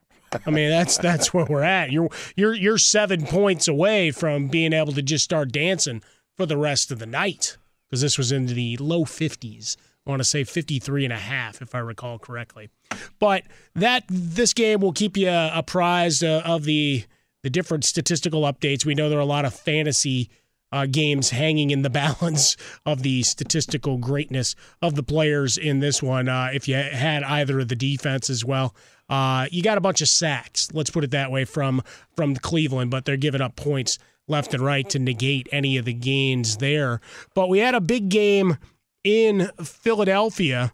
I 0.45 0.51
mean, 0.51 0.71
that's 0.71 0.99
that's 0.99 1.33
where 1.33 1.45
we're 1.45 1.63
at. 1.63 1.93
You're 1.93 2.11
you're 2.35 2.55
you're 2.55 2.79
7 2.79 3.27
points 3.27 3.69
away 3.69 4.11
from 4.11 4.49
being 4.49 4.73
able 4.73 4.93
to 4.93 5.03
just 5.03 5.25
start 5.25 5.53
dancing 5.53 6.03
for 6.37 6.47
the 6.47 6.57
rest 6.57 6.91
of 6.91 6.99
the 6.99 7.07
night 7.07 7.57
because 7.89 8.01
this 8.01 8.19
was 8.19 8.33
into 8.33 8.55
the 8.55 8.77
low 8.79 9.05
50s. 9.05 9.77
I 10.07 10.11
want 10.11 10.21
to 10.21 10.25
say 10.25 10.45
53 10.45 11.05
and 11.05 11.13
a 11.13 11.19
half, 11.19 11.61
if 11.61 11.75
I 11.75 11.79
recall 11.79 12.19
correctly. 12.19 12.71
But 13.19 13.45
that 13.75 14.05
this 14.09 14.53
game 14.53 14.81
will 14.81 14.93
keep 14.93 15.17
you 15.17 15.31
apprised 15.31 16.23
uh, 16.23 16.43
of 16.45 16.65
the 16.65 17.05
the 17.43 17.51
different 17.51 17.85
statistical 17.85 18.43
updates. 18.43 18.85
We 18.85 18.95
know 18.95 19.09
there 19.09 19.19
are 19.19 19.23
a 19.23 19.25
lot 19.25 19.45
of 19.45 19.55
fantasy 19.55 20.31
uh, 20.73 20.87
games 20.87 21.31
hanging 21.31 21.71
in 21.71 21.83
the 21.83 21.91
balance 22.05 22.57
of 22.85 23.03
the 23.03 23.23
statistical 23.23 23.99
greatness 23.99 24.55
of 24.83 24.95
the 24.95 25.03
players 25.03 25.57
in 25.57 25.81
this 25.81 26.03
one. 26.03 26.29
Uh, 26.29 26.51
if 26.53 26.67
you 26.67 26.75
had 26.75 27.23
either 27.23 27.61
of 27.61 27.69
the 27.69 27.77
defense 27.77 28.31
as 28.31 28.45
well, 28.45 28.75
uh, 29.09 29.47
you 29.51 29.63
got 29.63 29.79
a 29.79 29.81
bunch 29.81 30.03
of 30.03 30.09
sacks. 30.09 30.69
Let's 30.73 30.91
put 30.91 31.05
it 31.05 31.13
that 31.13 31.31
way 31.31 31.45
from 31.45 31.83
from 32.15 32.35
Cleveland, 32.37 32.91
but 32.91 33.05
they're 33.05 33.17
giving 33.17 33.41
up 33.41 33.57
points 33.57 33.99
left 34.29 34.55
and 34.55 34.63
right 34.63 34.89
to 34.91 34.99
negate 34.99 35.49
any 35.53 35.77
of 35.77 35.85
the 35.85 35.93
gains 35.93 36.57
there. 36.57 37.01
But 37.35 37.49
we 37.49 37.61
had 37.61 37.75
a 37.75 37.81
big 37.81 38.09
game 38.09 38.59
in 39.07 39.51
Philadelphia 39.63 40.73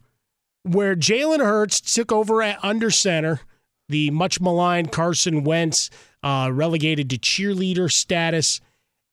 where 0.62 0.96
Jalen 0.96 1.40
Hurts 1.40 1.80
took 1.80 2.10
over 2.10 2.42
at 2.42 2.62
under 2.64 2.90
center. 2.90 3.40
The 3.88 4.10
much 4.10 4.40
maligned 4.40 4.92
Carson 4.92 5.44
Wentz 5.44 5.90
uh, 6.22 6.50
relegated 6.52 7.10
to 7.10 7.18
cheerleader 7.18 7.92
status, 7.92 8.60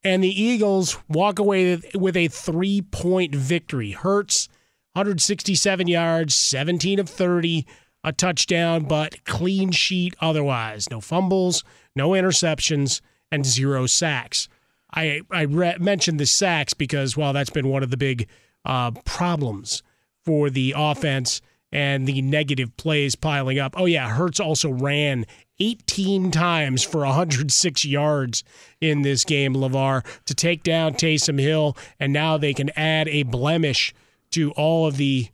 and 0.03 0.23
the 0.23 0.41
Eagles 0.41 0.97
walk 1.10 1.38
away 1.38 1.82
with 1.95 2.15
a 2.15 2.29
three 2.29 2.82
point 2.82 3.36
victory. 3.36 3.91
Hurts, 3.91 4.47
167 4.93 5.88
yards, 5.88 6.34
17 6.36 6.99
of 6.99 7.10
30, 7.10 7.65
a 8.03 8.13
touchdown, 8.13 8.86
but 8.86 9.25
clean 9.25 9.71
sheet 9.71 10.15
otherwise. 10.21 10.89
No 10.89 11.01
fumbles, 11.01 11.63
no 11.95 12.12
interceptions, 12.12 13.01
and 13.32 13.45
zero 13.45 13.86
sacks. 13.86 14.47
I 14.93 15.21
I 15.29 15.41
re- 15.41 15.77
mentioned 15.79 16.19
the 16.19 16.25
sacks 16.25 16.73
because 16.73 17.17
well, 17.17 17.34
that's 17.34 17.49
been 17.49 17.67
one 17.67 17.84
of 17.84 17.89
the 17.89 17.97
big 17.97 18.29
uh, 18.65 18.91
problems 19.05 19.83
for 20.25 20.49
the 20.49 20.73
offense 20.75 21.41
and 21.71 22.07
the 22.07 22.21
negative 22.21 22.75
plays 22.77 23.15
piling 23.15 23.59
up. 23.59 23.75
Oh 23.77 23.85
yeah, 23.85 24.09
Hurts 24.09 24.39
also 24.39 24.69
ran 24.69 25.25
18 25.59 26.31
times 26.31 26.83
for 26.83 27.01
106 27.01 27.85
yards 27.85 28.43
in 28.81 29.01
this 29.01 29.25
game, 29.25 29.53
LaVar, 29.53 30.05
to 30.25 30.33
take 30.33 30.63
down 30.63 30.93
Taysom 30.93 31.39
Hill, 31.39 31.77
and 31.99 32.13
now 32.13 32.37
they 32.37 32.53
can 32.53 32.69
add 32.75 33.07
a 33.09 33.23
blemish 33.23 33.93
to 34.31 34.51
all 34.51 34.87
of 34.87 34.97
the 34.97 35.29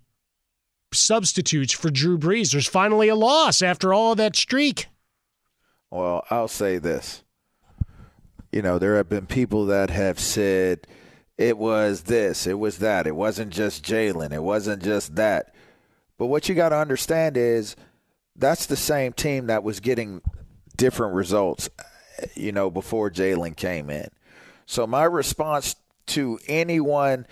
substitutes 0.92 1.74
for 1.74 1.90
Drew 1.90 2.18
Brees. 2.18 2.52
There's 2.52 2.68
finally 2.68 3.10
a 3.10 3.16
loss 3.16 3.62
after 3.62 3.94
all 3.94 4.16
that 4.16 4.36
streak. 4.36 4.88
Well, 5.92 6.26
I'll 6.30 6.48
say 6.48 6.78
this. 6.78 7.24
You 8.52 8.62
know, 8.62 8.80
there 8.80 8.96
have 8.96 9.10
been 9.10 9.26
people 9.26 9.66
that 9.66 9.90
have 9.90 10.20
said 10.20 10.88
it 11.38 11.58
was 11.58 12.04
this, 12.04 12.48
it 12.48 12.60
was 12.60 12.80
that. 12.80 13.08
It 13.08 13.16
wasn't 13.16 13.52
just 13.52 13.84
Jalen, 13.84 14.34
it 14.34 14.44
wasn't 14.44 14.84
just 14.84 15.16
that. 15.16 15.54
But 16.18 16.28
what 16.28 16.48
you 16.48 16.56
got 16.56 16.70
to 16.70 16.78
understand 16.78 17.36
is 17.38 17.76
that's 18.36 18.66
the 18.66 18.78
same 18.78 19.14
team 19.14 19.48
that 19.48 19.64
was 19.64 19.80
getting 19.80 20.22
different 20.78 21.14
results, 21.14 21.70
you 22.36 22.52
know, 22.52 22.70
before 22.70 23.10
Jalen 23.10 23.56
came 23.56 23.90
in. 23.90 24.10
So 24.66 24.88
my 24.88 25.04
response 25.04 25.76
to 26.08 26.40
anyone 26.48 27.28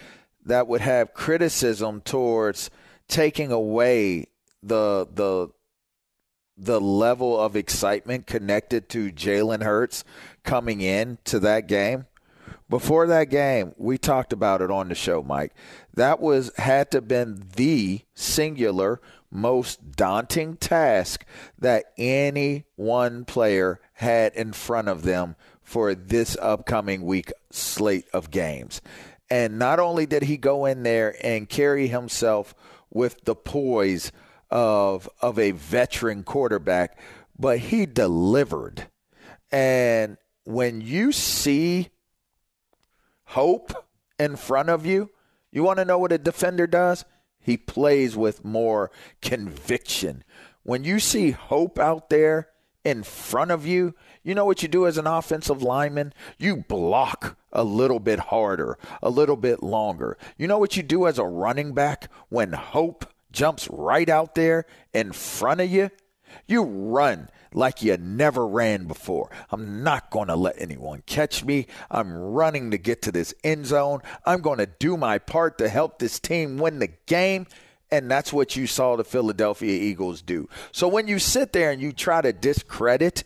that 0.45 0.67
would 0.67 0.81
have 0.81 1.13
criticism 1.13 2.01
towards 2.01 2.69
taking 3.07 3.51
away 3.51 4.27
the 4.61 5.07
the 5.11 5.49
the 6.55 6.79
level 6.79 7.39
of 7.39 7.55
excitement 7.55 8.27
connected 8.27 8.87
to 8.89 9.11
Jalen 9.11 9.63
Hurts 9.63 10.03
coming 10.43 10.81
in 10.81 11.17
to 11.25 11.39
that 11.39 11.67
game. 11.67 12.05
Before 12.73 13.05
that 13.05 13.29
game, 13.29 13.75
we 13.77 13.99
talked 13.99 14.33
about 14.33 14.63
it 14.63 14.71
on 14.71 14.89
the 14.89 14.95
show, 14.95 15.21
Mike. 15.21 15.53
That 15.93 16.19
was 16.19 16.51
had 16.55 16.89
to 16.89 17.03
been 17.03 17.43
the 17.55 18.01
singular 18.15 18.99
most 19.29 19.91
daunting 19.91 20.57
task 20.57 21.23
that 21.59 21.93
any 21.99 22.65
one 22.75 23.25
player 23.25 23.79
had 23.93 24.33
in 24.33 24.53
front 24.53 24.87
of 24.87 25.03
them 25.03 25.35
for 25.61 25.93
this 25.93 26.35
upcoming 26.41 27.03
week 27.03 27.31
slate 27.51 28.07
of 28.11 28.31
games. 28.31 28.81
And 29.29 29.59
not 29.59 29.79
only 29.79 30.07
did 30.07 30.23
he 30.23 30.37
go 30.37 30.65
in 30.65 30.81
there 30.81 31.15
and 31.23 31.47
carry 31.47 31.85
himself 31.85 32.55
with 32.89 33.23
the 33.25 33.35
poise 33.35 34.11
of 34.49 35.07
of 35.21 35.37
a 35.37 35.51
veteran 35.51 36.23
quarterback, 36.23 36.97
but 37.37 37.59
he 37.59 37.85
delivered. 37.85 38.87
And 39.51 40.17
when 40.43 40.81
you 40.81 41.11
see 41.11 41.91
hope 43.33 43.85
in 44.19 44.35
front 44.35 44.69
of 44.69 44.85
you, 44.85 45.09
you 45.51 45.63
want 45.63 45.79
to 45.79 45.85
know 45.85 45.97
what 45.97 46.11
a 46.11 46.19
defender 46.19 46.67
does? 46.67 47.03
He 47.39 47.57
plays 47.57 48.15
with 48.15 48.45
more 48.45 48.91
conviction. 49.21 50.23
When 50.61 50.83
you 50.83 50.99
see 50.99 51.31
hope 51.31 51.79
out 51.79 52.09
there 52.09 52.49
in 52.85 53.01
front 53.01 53.49
of 53.49 53.65
you, 53.65 53.95
you 54.21 54.35
know 54.35 54.45
what 54.45 54.61
you 54.61 54.67
do 54.67 54.85
as 54.85 54.99
an 54.99 55.07
offensive 55.07 55.63
lineman? 55.63 56.13
You 56.37 56.57
block 56.57 57.35
a 57.51 57.63
little 57.63 57.99
bit 57.99 58.19
harder, 58.19 58.77
a 59.01 59.09
little 59.09 59.35
bit 59.35 59.63
longer. 59.63 60.15
You 60.37 60.47
know 60.47 60.59
what 60.59 60.77
you 60.77 60.83
do 60.83 61.07
as 61.07 61.17
a 61.17 61.25
running 61.25 61.73
back 61.73 62.11
when 62.29 62.53
hope 62.53 63.11
jumps 63.31 63.67
right 63.71 64.09
out 64.09 64.35
there 64.35 64.67
in 64.93 65.11
front 65.11 65.59
of 65.59 65.71
you? 65.71 65.89
You 66.45 66.63
run 66.63 67.29
like 67.55 67.81
you 67.81 67.97
never 67.97 68.47
ran 68.47 68.85
before. 68.85 69.29
I'm 69.51 69.83
not 69.83 70.09
going 70.09 70.27
to 70.27 70.35
let 70.35 70.59
anyone 70.59 71.03
catch 71.05 71.43
me. 71.43 71.67
I'm 71.89 72.13
running 72.13 72.71
to 72.71 72.77
get 72.77 73.01
to 73.03 73.11
this 73.11 73.33
end 73.43 73.65
zone. 73.65 74.01
I'm 74.25 74.41
going 74.41 74.59
to 74.59 74.65
do 74.65 74.97
my 74.97 75.17
part 75.17 75.57
to 75.59 75.69
help 75.69 75.99
this 75.99 76.19
team 76.19 76.57
win 76.57 76.79
the 76.79 76.91
game. 77.05 77.47
And 77.91 78.09
that's 78.09 78.33
what 78.33 78.55
you 78.55 78.65
saw 78.65 78.95
the 78.95 79.03
Philadelphia 79.03 79.79
Eagles 79.79 80.21
do. 80.21 80.49
So 80.71 80.87
when 80.87 81.07
you 81.07 81.19
sit 81.19 81.53
there 81.53 81.71
and 81.71 81.81
you 81.81 81.91
try 81.91 82.21
to 82.21 82.33
discredit 82.33 83.23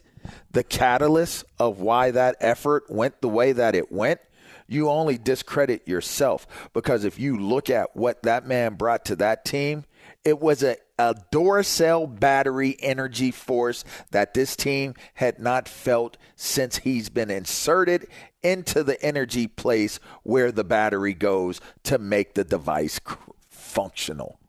the 0.52 0.64
catalyst 0.64 1.46
of 1.58 1.80
why 1.80 2.12
that 2.12 2.36
effort 2.42 2.84
went 2.90 3.22
the 3.22 3.30
way 3.30 3.54
that 3.54 3.76
it 3.76 3.92
went, 3.92 4.20
you 4.68 4.90
only 4.90 5.18
discredit 5.18 5.88
yourself. 5.88 6.70
Because 6.74 7.06
if 7.06 7.18
you 7.18 7.38
look 7.38 7.70
at 7.70 7.96
what 7.96 8.24
that 8.24 8.46
man 8.46 8.76
brought 8.76 9.06
to 9.06 9.16
that 9.18 9.46
team, 9.46 9.86
it 10.26 10.40
was 10.40 10.64
a, 10.64 10.76
a 10.98 11.16
Duracell 11.32 12.20
battery 12.20 12.76
energy 12.80 13.32
force 13.32 13.84
that 14.12 14.34
this 14.34 14.56
team 14.56 14.96
had 15.16 15.40
not 15.40 15.68
felt 15.68 16.18
since 16.36 16.78
he's 16.78 17.10
been 17.10 17.30
inserted 17.30 18.08
into 18.42 18.84
the 18.84 19.02
energy 19.04 19.48
place 19.48 20.00
where 20.24 20.52
the 20.52 20.64
battery 20.64 21.14
goes 21.14 21.62
to 21.84 21.98
make 21.98 22.34
the 22.34 22.44
device 22.44 23.00
functional. 23.50 24.40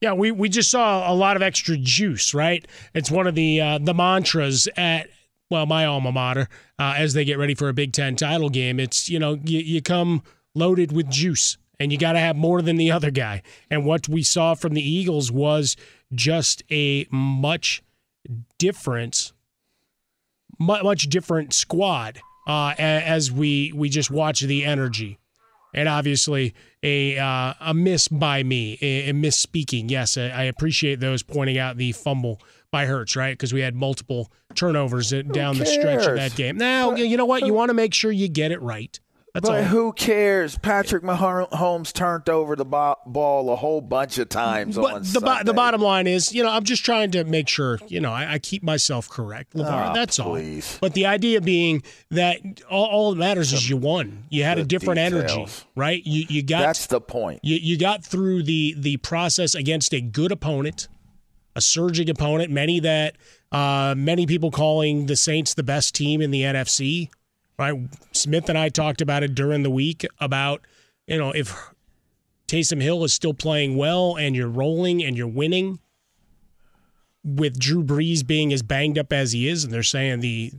Yeah, 0.00 0.12
we, 0.12 0.30
we 0.30 0.48
just 0.48 0.70
saw 0.70 1.10
a 1.10 1.14
lot 1.14 1.36
of 1.36 1.42
extra 1.42 1.76
juice, 1.76 2.34
right? 2.34 2.66
It's 2.92 3.10
one 3.10 3.26
of 3.26 3.34
the 3.34 3.60
uh, 3.60 3.78
the 3.78 3.94
mantras 3.94 4.68
at 4.76 5.08
well 5.50 5.66
my 5.66 5.86
alma 5.86 6.12
mater 6.12 6.48
uh, 6.78 6.94
as 6.96 7.14
they 7.14 7.24
get 7.24 7.38
ready 7.38 7.54
for 7.54 7.68
a 7.68 7.72
Big 7.72 7.92
Ten 7.92 8.16
title 8.16 8.50
game. 8.50 8.78
It's 8.78 9.08
you 9.08 9.18
know 9.18 9.38
you, 9.44 9.60
you 9.60 9.80
come 9.80 10.22
loaded 10.54 10.92
with 10.92 11.08
juice 11.08 11.56
and 11.80 11.92
you 11.92 11.98
got 11.98 12.12
to 12.12 12.18
have 12.18 12.36
more 12.36 12.62
than 12.62 12.76
the 12.76 12.90
other 12.90 13.10
guy. 13.10 13.42
And 13.70 13.84
what 13.84 14.08
we 14.08 14.22
saw 14.22 14.54
from 14.54 14.74
the 14.74 14.82
Eagles 14.82 15.30
was 15.30 15.76
just 16.12 16.62
a 16.70 17.06
much 17.10 17.82
different, 18.58 19.32
much 20.58 21.08
different 21.08 21.52
squad 21.52 22.20
uh, 22.46 22.74
as 22.78 23.32
we 23.32 23.72
we 23.74 23.88
just 23.88 24.10
watch 24.10 24.40
the 24.40 24.64
energy. 24.64 25.18
And 25.76 25.88
obviously, 25.88 26.54
a 26.84 27.18
uh, 27.18 27.54
a 27.60 27.74
miss 27.74 28.06
by 28.06 28.44
me, 28.44 28.78
a, 28.80 29.10
a 29.10 29.12
misspeaking. 29.12 29.90
Yes, 29.90 30.16
I, 30.16 30.28
I 30.28 30.42
appreciate 30.44 31.00
those 31.00 31.24
pointing 31.24 31.58
out 31.58 31.76
the 31.76 31.90
fumble 31.90 32.40
by 32.70 32.86
Hurts, 32.86 33.16
right? 33.16 33.32
Because 33.32 33.52
we 33.52 33.60
had 33.60 33.74
multiple 33.74 34.30
turnovers 34.54 35.10
down 35.32 35.58
the 35.58 35.66
stretch 35.66 36.06
of 36.06 36.14
that 36.14 36.36
game. 36.36 36.56
Now, 36.56 36.94
you 36.94 37.16
know 37.16 37.24
what? 37.24 37.44
You 37.44 37.54
want 37.54 37.70
to 37.70 37.74
make 37.74 37.92
sure 37.92 38.12
you 38.12 38.28
get 38.28 38.52
it 38.52 38.62
right. 38.62 38.98
That's 39.34 39.48
but 39.48 39.58
all. 39.58 39.64
who 39.64 39.92
cares? 39.92 40.56
Patrick 40.58 41.02
Mahomes 41.02 41.92
turned 41.92 42.28
over 42.28 42.54
the 42.54 42.64
ball 42.64 43.50
a 43.50 43.56
whole 43.56 43.80
bunch 43.80 44.18
of 44.18 44.28
times 44.28 44.76
but 44.76 44.94
on 44.94 45.00
the 45.02 45.08
Sunday. 45.08 45.42
the 45.42 45.52
bottom 45.52 45.80
line 45.80 46.06
is, 46.06 46.32
you 46.32 46.44
know, 46.44 46.50
I'm 46.50 46.62
just 46.62 46.84
trying 46.84 47.10
to 47.10 47.24
make 47.24 47.48
sure, 47.48 47.80
you 47.88 47.98
know, 47.98 48.12
I, 48.12 48.34
I 48.34 48.38
keep 48.38 48.62
myself 48.62 49.08
correct, 49.08 49.54
LaVar. 49.54 49.90
Oh, 49.90 49.92
that's 49.92 50.20
please. 50.20 50.74
all. 50.74 50.78
But 50.82 50.94
the 50.94 51.06
idea 51.06 51.40
being 51.40 51.82
that 52.12 52.38
all, 52.70 52.86
all 52.86 53.10
that 53.10 53.18
matters 53.18 53.52
is 53.52 53.68
you 53.68 53.76
won. 53.76 54.26
You 54.30 54.44
had 54.44 54.58
a 54.58 54.62
the 54.62 54.68
different 54.68 55.00
energy, 55.00 55.46
right? 55.74 56.00
You 56.06 56.26
you 56.28 56.44
got 56.44 56.60
That's 56.60 56.86
the 56.86 57.00
point. 57.00 57.40
you, 57.42 57.56
you 57.56 57.76
got 57.76 58.04
through 58.04 58.44
the 58.44 58.76
the 58.78 58.98
process 58.98 59.56
against 59.56 59.92
a 59.92 60.00
good 60.00 60.30
opponent, 60.30 60.86
a 61.56 61.60
surging 61.60 62.08
opponent. 62.08 62.52
Many 62.52 62.78
that 62.78 63.16
uh, 63.50 63.96
many 63.96 64.26
people 64.26 64.52
calling 64.52 65.06
the 65.06 65.16
Saints 65.16 65.54
the 65.54 65.64
best 65.64 65.92
team 65.92 66.20
in 66.20 66.30
the 66.30 66.42
NFC. 66.42 67.10
Right, 67.58 67.74
Smith 68.12 68.48
and 68.48 68.58
I 68.58 68.68
talked 68.68 69.00
about 69.00 69.22
it 69.22 69.34
during 69.34 69.62
the 69.62 69.70
week 69.70 70.04
about 70.18 70.62
you 71.06 71.18
know 71.18 71.30
if 71.30 71.56
Taysom 72.48 72.82
Hill 72.82 73.04
is 73.04 73.14
still 73.14 73.34
playing 73.34 73.76
well 73.76 74.16
and 74.16 74.34
you're 74.34 74.48
rolling 74.48 75.02
and 75.02 75.16
you're 75.16 75.26
winning. 75.28 75.80
With 77.26 77.58
Drew 77.58 77.82
Brees 77.82 78.26
being 78.26 78.52
as 78.52 78.62
banged 78.62 78.98
up 78.98 79.10
as 79.10 79.32
he 79.32 79.48
is, 79.48 79.64
and 79.64 79.72
they're 79.72 79.82
saying 79.82 80.20
the 80.20 80.52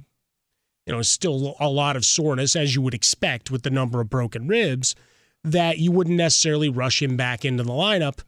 you 0.86 0.94
know, 0.94 1.02
still 1.02 1.56
a 1.60 1.70
lot 1.70 1.96
of 1.96 2.06
soreness, 2.06 2.56
as 2.56 2.76
you 2.76 2.82
would 2.82 2.94
expect 2.94 3.50
with 3.50 3.64
the 3.64 3.70
number 3.70 4.00
of 4.02 4.10
broken 4.10 4.48
ribs, 4.48 4.96
that 5.44 5.80
you 5.80 5.92
wouldn't 5.92 6.18
necessarily 6.18 6.70
rush 6.70 7.02
him 7.02 7.18
back 7.18 7.44
into 7.44 7.64
the 7.64 7.74
lineup. 7.74 8.20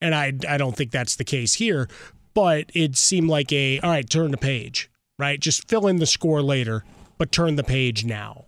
And 0.00 0.14
I, 0.14 0.32
I 0.48 0.56
don't 0.56 0.76
think 0.76 0.90
that's 0.90 1.16
the 1.16 1.24
case 1.24 1.54
here, 1.54 1.88
but 2.34 2.70
it 2.74 2.96
seemed 2.96 3.28
like 3.28 3.52
a, 3.52 3.80
all 3.80 3.90
right, 3.90 4.08
turn 4.08 4.30
the 4.30 4.36
page, 4.36 4.90
right? 5.18 5.40
Just 5.40 5.68
fill 5.68 5.86
in 5.86 5.96
the 5.96 6.06
score 6.06 6.42
later, 6.42 6.84
but 7.18 7.32
turn 7.32 7.56
the 7.56 7.64
page 7.64 8.04
now. 8.04 8.46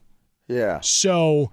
Yeah. 0.48 0.80
So 0.80 1.50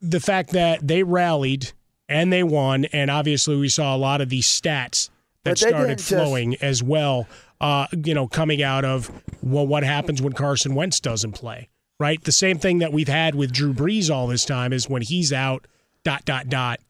the 0.00 0.20
fact 0.20 0.50
that 0.50 0.86
they 0.86 1.02
rallied 1.02 1.72
and 2.08 2.32
they 2.32 2.42
won, 2.42 2.86
and 2.86 3.10
obviously 3.10 3.56
we 3.56 3.68
saw 3.68 3.94
a 3.94 3.98
lot 3.98 4.20
of 4.20 4.28
these 4.28 4.46
stats 4.46 5.10
that 5.44 5.58
started 5.58 5.86
didn't 5.88 5.98
just- 5.98 6.08
flowing 6.10 6.56
as 6.60 6.82
well. 6.82 7.26
Uh, 7.60 7.86
you 8.04 8.14
know, 8.14 8.26
coming 8.26 8.62
out 8.62 8.86
of 8.86 9.10
well, 9.42 9.66
what 9.66 9.82
happens 9.82 10.22
when 10.22 10.32
Carson 10.32 10.74
Wentz 10.74 10.98
doesn't 10.98 11.32
play, 11.32 11.68
right? 11.98 12.22
The 12.24 12.32
same 12.32 12.58
thing 12.58 12.78
that 12.78 12.90
we've 12.90 13.06
had 13.08 13.34
with 13.34 13.52
Drew 13.52 13.74
Brees 13.74 14.10
all 14.10 14.26
this 14.26 14.46
time 14.46 14.72
is 14.72 14.88
when 14.88 15.02
he's 15.02 15.30
out, 15.30 15.66
dot 16.02 16.24
dot 16.24 16.48
dot. 16.48 16.80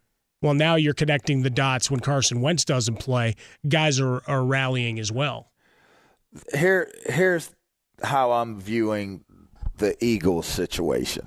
Well, 0.42 0.55
now 0.55 0.77
you're 0.77 0.94
connecting 0.94 1.42
the 1.42 1.51
dots 1.51 1.90
when 1.90 1.99
Carson 1.99 2.40
Wentz 2.40 2.64
doesn't 2.64 3.01
play. 3.01 3.35
Guys 3.68 3.99
are 3.99 4.23
are 4.29 4.44
rallying 4.44 5.01
as 5.01 5.11
well. 5.11 5.51
here 6.55 6.92
here's 7.07 7.51
how 8.03 8.31
I'm 8.31 8.61
viewing 8.61 9.25
the 9.81 10.03
Eagles 10.05 10.47
situation. 10.47 11.27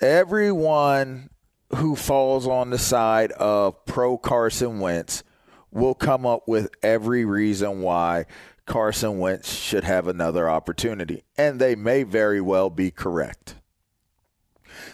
Everyone 0.00 1.28
who 1.76 1.94
falls 1.94 2.46
on 2.46 2.70
the 2.70 2.78
side 2.78 3.32
of 3.32 3.84
pro 3.84 4.16
Carson 4.16 4.80
Wentz 4.80 5.22
will 5.70 5.94
come 5.94 6.24
up 6.24 6.48
with 6.48 6.70
every 6.82 7.24
reason 7.24 7.82
why 7.82 8.26
Carson 8.64 9.18
Wentz 9.18 9.52
should 9.52 9.84
have 9.84 10.08
another 10.08 10.48
opportunity, 10.48 11.24
and 11.36 11.60
they 11.60 11.74
may 11.74 12.02
very 12.02 12.40
well 12.40 12.70
be 12.70 12.90
correct. 12.90 13.56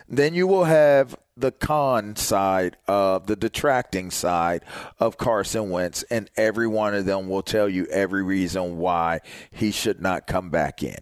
Then 0.08 0.34
you 0.34 0.46
will 0.46 0.64
have 0.64 1.16
the 1.36 1.52
con 1.52 2.16
side 2.16 2.76
of 2.86 3.26
the 3.26 3.36
detracting 3.36 4.10
side 4.10 4.64
of 4.98 5.16
Carson 5.16 5.70
Wentz, 5.70 6.02
and 6.04 6.30
every 6.36 6.66
one 6.66 6.94
of 6.94 7.04
them 7.04 7.28
will 7.28 7.42
tell 7.42 7.68
you 7.68 7.86
every 7.86 8.22
reason 8.22 8.78
why 8.78 9.20
he 9.50 9.70
should 9.70 10.00
not 10.00 10.26
come 10.26 10.50
back 10.50 10.82
in. 10.82 10.98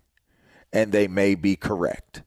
And 0.72 0.92
they 0.92 1.08
may 1.08 1.34
be 1.34 1.56
correct. 1.56 2.22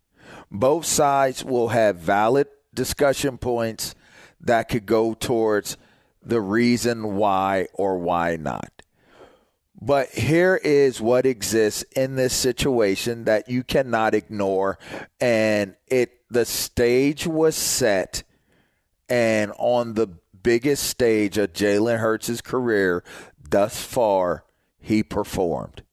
Both 0.49 0.85
sides 0.85 1.43
will 1.43 1.69
have 1.69 1.97
valid 1.97 2.47
discussion 2.73 3.37
points 3.37 3.95
that 4.41 4.69
could 4.69 4.85
go 4.85 5.13
towards 5.13 5.77
the 6.23 6.41
reason 6.41 7.15
why 7.15 7.67
or 7.73 7.97
why 7.97 8.35
not. 8.35 8.81
But 9.79 10.09
here 10.09 10.59
is 10.63 11.01
what 11.01 11.25
exists 11.25 11.83
in 11.95 12.15
this 12.15 12.33
situation 12.33 13.23
that 13.23 13.49
you 13.49 13.63
cannot 13.63 14.13
ignore. 14.13 14.77
And 15.19 15.75
it 15.87 16.21
the 16.29 16.45
stage 16.45 17.27
was 17.27 17.55
set 17.55 18.23
and 19.09 19.51
on 19.57 19.95
the 19.95 20.07
biggest 20.41 20.83
stage 20.83 21.37
of 21.37 21.51
Jalen 21.51 21.99
Hurts' 21.99 22.41
career 22.41 23.03
thus 23.49 23.83
far, 23.83 24.45
he 24.79 25.03
performed. 25.03 25.83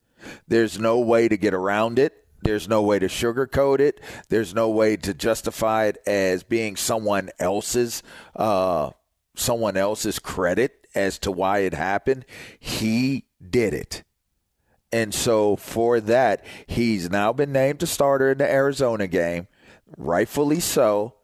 There's 0.47 0.79
no 0.79 1.01
way 1.01 1.27
to 1.27 1.37
get 1.37 1.55
around 1.55 1.99
it. 1.99 2.28
There's 2.43 2.69
no 2.69 2.83
way 2.83 2.99
to 2.99 3.07
sugarcoat 3.07 3.81
it. 3.81 4.01
There's 4.29 4.55
no 4.55 4.69
way 4.69 4.97
to 4.97 5.13
justify 5.13 5.87
it 5.87 5.99
as 6.07 6.43
being 6.43 6.77
someone 6.77 7.31
else's 7.39 8.03
uh, 8.37 8.91
someone 9.35 9.77
else's 9.77 10.19
credit 10.19 10.87
as 10.95 11.19
to 11.21 11.31
why 11.31 11.61
it 11.61 11.75
happened. 11.75 12.25
He 12.59 13.27
did 13.51 13.75
it. 13.75 14.03
And 14.91 15.15
so 15.15 15.57
for 15.57 16.01
that, 16.01 16.45
he's 16.67 17.11
now 17.11 17.33
been 17.33 17.53
named 17.53 17.81
the 17.81 17.87
starter 17.87 18.33
in 18.33 18.39
the 18.39 18.51
Arizona 18.51 19.07
game, 19.07 19.47
rightfully 19.97 20.61
so. 20.61 21.15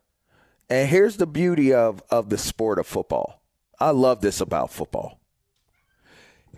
And 0.69 0.89
here's 0.89 1.17
the 1.17 1.27
beauty 1.27 1.73
of, 1.73 2.03
of 2.11 2.29
the 2.29 2.39
sport 2.39 2.79
of 2.79 2.87
football. 2.87 3.43
I 3.81 3.91
love 3.91 4.21
this 4.21 4.41
about 4.41 4.71
football. 4.71 5.19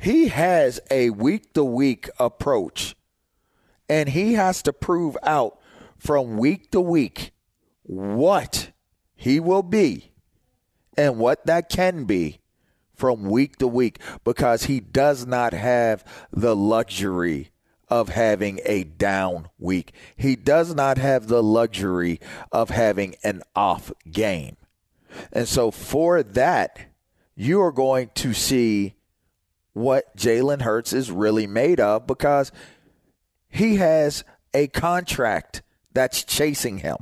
He 0.00 0.28
has 0.28 0.80
a 0.90 1.10
week 1.10 1.54
to 1.54 1.64
week 1.64 2.10
approach, 2.18 2.94
and 3.88 4.10
he 4.10 4.34
has 4.34 4.62
to 4.62 4.72
prove 4.72 5.16
out 5.22 5.58
from 5.98 6.36
week 6.36 6.70
to 6.70 6.80
week 6.80 7.32
what 7.82 8.70
he 9.14 9.40
will 9.40 9.62
be 9.62 10.12
and 10.96 11.18
what 11.18 11.46
that 11.46 11.68
can 11.68 12.04
be 12.04 12.40
from 12.94 13.24
week 13.24 13.56
to 13.56 13.66
week 13.66 13.98
because 14.24 14.64
he 14.64 14.80
does 14.80 15.26
not 15.26 15.52
have 15.52 16.04
the 16.32 16.56
luxury 16.56 17.50
of 17.88 18.08
having 18.08 18.60
a 18.64 18.84
down 18.84 19.48
week. 19.58 19.92
He 20.16 20.34
does 20.34 20.74
not 20.74 20.98
have 20.98 21.28
the 21.28 21.42
luxury 21.42 22.20
of 22.50 22.70
having 22.70 23.14
an 23.22 23.42
off 23.54 23.92
game. 24.10 24.56
And 25.32 25.46
so 25.46 25.70
for 25.70 26.22
that, 26.22 26.78
you 27.36 27.60
are 27.60 27.72
going 27.72 28.10
to 28.14 28.32
see 28.32 28.94
what 29.72 30.16
Jalen 30.16 30.62
Hurts 30.62 30.92
is 30.92 31.10
really 31.10 31.46
made 31.46 31.78
of 31.78 32.06
because 32.06 32.50
he 33.56 33.76
has 33.76 34.22
a 34.52 34.66
contract 34.68 35.62
that's 35.94 36.24
chasing 36.24 36.78
him. 36.78 36.98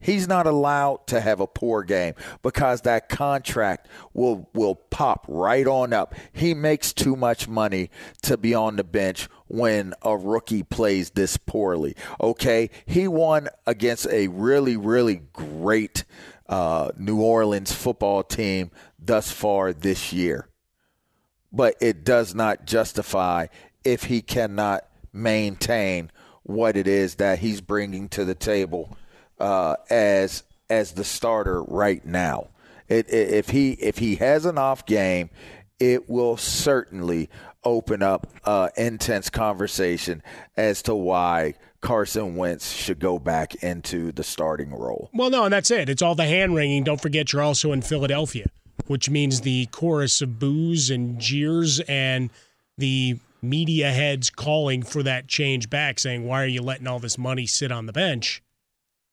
He's 0.00 0.26
not 0.26 0.48
allowed 0.48 1.06
to 1.06 1.20
have 1.20 1.38
a 1.38 1.46
poor 1.46 1.84
game 1.84 2.14
because 2.42 2.80
that 2.80 3.08
contract 3.08 3.86
will 4.12 4.50
will 4.52 4.74
pop 4.74 5.24
right 5.28 5.64
on 5.64 5.92
up. 5.92 6.16
He 6.32 6.54
makes 6.54 6.92
too 6.92 7.14
much 7.14 7.46
money 7.46 7.90
to 8.22 8.36
be 8.36 8.52
on 8.52 8.74
the 8.74 8.82
bench 8.82 9.28
when 9.46 9.94
a 10.02 10.16
rookie 10.16 10.64
plays 10.64 11.10
this 11.10 11.36
poorly. 11.36 11.94
Okay, 12.20 12.68
he 12.84 13.06
won 13.06 13.48
against 13.64 14.08
a 14.08 14.26
really 14.26 14.76
really 14.76 15.22
great 15.32 16.04
uh, 16.48 16.90
New 16.96 17.20
Orleans 17.20 17.72
football 17.72 18.24
team 18.24 18.72
thus 18.98 19.30
far 19.30 19.72
this 19.72 20.12
year, 20.12 20.48
but 21.52 21.76
it 21.80 22.02
does 22.02 22.34
not 22.34 22.66
justify 22.66 23.46
if 23.84 24.04
he 24.04 24.20
cannot 24.20 24.84
maintain 25.12 26.10
what 26.42 26.76
it 26.76 26.86
is 26.86 27.16
that 27.16 27.38
he's 27.38 27.60
bringing 27.60 28.08
to 28.10 28.24
the 28.24 28.34
table 28.34 28.96
uh, 29.38 29.76
as 29.90 30.42
as 30.70 30.92
the 30.92 31.04
starter 31.04 31.62
right 31.62 32.04
now. 32.04 32.48
It, 32.88 33.08
it, 33.08 33.30
if 33.34 33.50
he 33.50 33.72
if 33.72 33.98
he 33.98 34.16
has 34.16 34.44
an 34.44 34.58
off 34.58 34.86
game, 34.86 35.30
it 35.78 36.08
will 36.08 36.36
certainly 36.36 37.28
open 37.64 38.02
up 38.02 38.26
uh, 38.44 38.68
intense 38.76 39.30
conversation 39.30 40.22
as 40.56 40.82
to 40.82 40.94
why 40.94 41.54
Carson 41.80 42.36
Wentz 42.36 42.72
should 42.72 42.98
go 42.98 43.18
back 43.18 43.56
into 43.56 44.12
the 44.12 44.24
starting 44.24 44.72
role. 44.72 45.10
Well, 45.12 45.30
no, 45.30 45.44
and 45.44 45.52
that's 45.52 45.70
it. 45.70 45.88
It's 45.88 46.02
all 46.02 46.14
the 46.14 46.24
hand 46.24 46.54
wringing. 46.54 46.84
Don't 46.84 47.00
forget, 47.00 47.32
you're 47.32 47.42
also 47.42 47.72
in 47.72 47.82
Philadelphia, 47.82 48.46
which 48.86 49.10
means 49.10 49.40
the 49.40 49.66
chorus 49.66 50.22
of 50.22 50.38
boos 50.38 50.90
and 50.90 51.20
jeers 51.20 51.80
and 51.80 52.30
the 52.78 53.18
media 53.42 53.90
heads 53.90 54.30
calling 54.30 54.82
for 54.82 55.02
that 55.02 55.26
change 55.26 55.68
back, 55.68 55.98
saying, 55.98 56.24
"Why 56.24 56.42
are 56.42 56.46
you 56.48 56.62
letting 56.62 56.86
all 56.86 56.98
this 56.98 57.18
money 57.18 57.46
sit 57.46 57.72
on 57.72 57.86
the 57.86 57.92
bench?" 57.92 58.42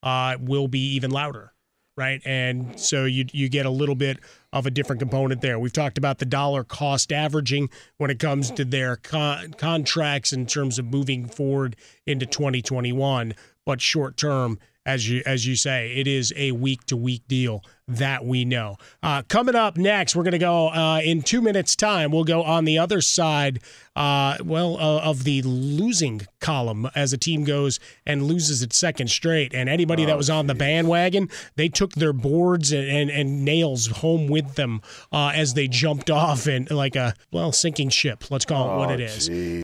Uh, 0.02 0.38
will 0.40 0.68
be 0.68 0.80
even 0.96 1.12
louder, 1.12 1.54
right? 1.98 2.22
And 2.26 2.80
so 2.80 3.06
you 3.06 3.26
you 3.34 3.50
get 3.50 3.66
a 3.66 3.70
little 3.72 3.96
bit 3.96 4.20
of 4.54 4.66
a 4.66 4.72
different 4.72 5.00
component 5.00 5.42
there. 5.42 5.60
We've 5.60 5.74
talked 5.74 5.98
about 5.98 6.20
the 6.20 6.26
dollar 6.26 6.64
cost 6.64 7.12
averaging 7.12 7.70
when 7.98 8.10
it 8.10 8.20
comes 8.20 8.52
to 8.52 8.64
their 8.64 8.96
con- 8.96 9.54
contracts 9.54 10.32
in 10.32 10.46
terms 10.46 10.80
of 10.80 10.86
moving 10.86 11.28
forward 11.28 11.76
into 12.06 12.26
2021, 12.26 13.34
but 13.66 13.82
short 13.82 14.16
term 14.16 14.60
as 14.90 15.08
you 15.08 15.22
as 15.26 15.46
you 15.46 15.56
say, 15.56 15.94
it 15.96 16.08
is 16.08 16.34
a 16.36 16.52
week 16.52 16.86
to 16.86 16.98
week 16.98 17.22
deal 17.28 17.64
that 17.88 18.26
we 18.26 18.46
know. 18.46 18.78
Uh, 19.02 19.22
coming 19.24 19.56
up 19.56 19.78
next, 19.78 20.16
we're 20.16 20.24
going 20.24 20.32
to 20.32 20.38
go 20.38 20.70
uh, 20.70 21.02
in 21.04 21.22
two 21.22 21.42
minutes' 21.42 21.76
time. 21.76 22.12
We'll 22.12 22.24
go 22.24 22.44
on 22.44 22.66
the 22.66 22.78
other 22.78 23.02
side, 23.02 23.62
uh, 23.96 24.38
well, 24.44 24.78
uh, 24.78 25.02
of 25.02 25.24
the 25.24 25.42
losing 25.42 26.22
column 26.40 26.90
as 26.96 27.14
a 27.14 27.18
team 27.18 27.44
goes 27.44 27.80
and 28.06 28.24
loses 28.24 28.62
its 28.62 28.78
second 28.78 29.10
straight. 29.10 29.54
And 29.54 29.68
anybody 29.70 30.06
that 30.06 30.18
was 30.18 30.30
on 30.30 30.48
the 30.48 30.56
bandwagon, 30.56 31.30
they 31.56 31.70
took 31.70 31.94
their 31.94 32.14
boards 32.14 32.72
and, 32.72 32.88
and, 32.88 33.10
and 33.10 33.44
nails 33.44 33.88
home 33.88 34.28
with 34.28 34.56
them 34.56 34.82
uh, 35.12 35.32
as 35.34 35.54
they 35.56 35.68
jumped 35.68 36.10
off 36.12 36.48
and 36.48 36.70
like 36.70 36.96
a 36.96 37.14
well 37.32 37.52
sinking 37.52 37.90
ship. 37.90 38.30
Let's 38.30 38.46
call 38.46 38.74
it 38.74 38.78
what 38.78 38.92
it 38.92 39.00
is. 39.00 39.64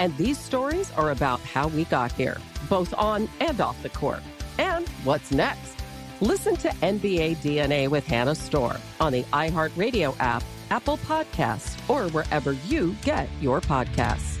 And 0.00 0.16
these 0.16 0.38
stories 0.38 0.90
are 0.92 1.10
about 1.10 1.40
how 1.40 1.68
we 1.68 1.84
got 1.84 2.10
here, 2.12 2.38
both 2.70 2.94
on 2.94 3.28
and 3.38 3.60
off 3.60 3.80
the 3.82 3.90
court. 3.90 4.22
And 4.58 4.88
what's 5.04 5.30
next? 5.30 5.76
Listen 6.22 6.56
to 6.56 6.68
NBA 6.68 7.36
DNA 7.36 7.86
with 7.88 8.06
Hannah 8.06 8.34
Storm 8.34 8.78
on 8.98 9.12
the 9.12 9.24
iHeartRadio 9.24 10.16
app, 10.18 10.42
Apple 10.70 10.96
Podcasts, 10.98 11.76
or 11.88 12.08
wherever 12.12 12.52
you 12.66 12.96
get 13.04 13.28
your 13.42 13.60
podcasts. 13.60 14.38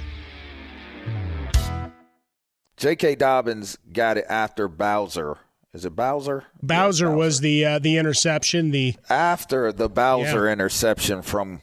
J.K. 2.78 3.16
Dobbins 3.16 3.76
got 3.92 4.16
it 4.16 4.24
after 4.30 4.66
Bowser. 4.66 5.36
Is 5.74 5.84
it 5.84 5.94
Bowser? 5.94 6.44
Bowser, 6.62 7.14
was 7.14 7.40
the 7.40 7.64
uh, 7.66 7.78
the 7.78 7.98
interception. 7.98 8.70
The 8.70 8.94
After 9.10 9.72
the 9.72 9.90
Bowser 9.90 10.46
Yeah. 10.46 10.52
interception 10.54 11.20
from 11.20 11.60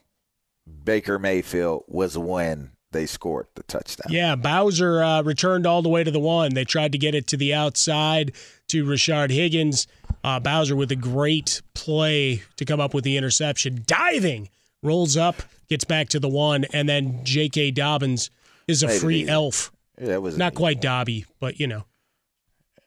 Baker 0.84 1.18
Mayfield 1.18 1.86
was 1.88 2.16
when 2.18 2.72
they 2.92 3.06
scored 3.06 3.48
the 3.56 3.64
touchdown. 3.64 4.08
yeah 4.12 4.36
Bowser 4.36 5.04
uh, 5.04 5.22
returned 5.22 5.66
all 5.68 5.82
the 5.82 5.90
way 5.90 6.04
to 6.04 6.12
the 6.12 6.20
one. 6.20 6.54
They 6.54 6.64
tried 6.66 6.92
to 6.94 6.98
get 6.98 7.14
it 7.16 7.28
to 7.28 7.38
the 7.38 7.54
outside 7.54 8.32
to 8.70 8.86
Rashard 8.86 9.30
Higgins. 9.32 9.88
Uh, 10.24 10.40
Bowser 10.40 10.76
with 10.76 10.92
a 10.92 10.96
great 10.96 11.62
play 11.74 12.42
to 12.58 12.66
come 12.66 12.80
up 12.80 12.94
with 12.94 13.04
the 13.04 13.18
interception, 13.18 13.84
diving, 13.86 14.50
rolls 14.82 15.16
up, 15.16 15.36
gets 15.70 15.84
back 15.84 16.10
to 16.10 16.20
the 16.20 16.28
one, 16.30 16.66
and 16.74 16.88
then 16.90 17.24
J.K. 17.24 17.72
Dobbins 17.72 18.30
is 18.68 18.84
a 18.84 18.88
Made 18.88 19.00
free 19.02 19.28
elf. 19.28 19.72
It 19.98 20.22
was 20.22 20.38
Not 20.38 20.54
quite 20.56 20.82
Dobby, 20.82 21.26
but 21.40 21.60
you 21.60 21.68
know, 21.68 21.86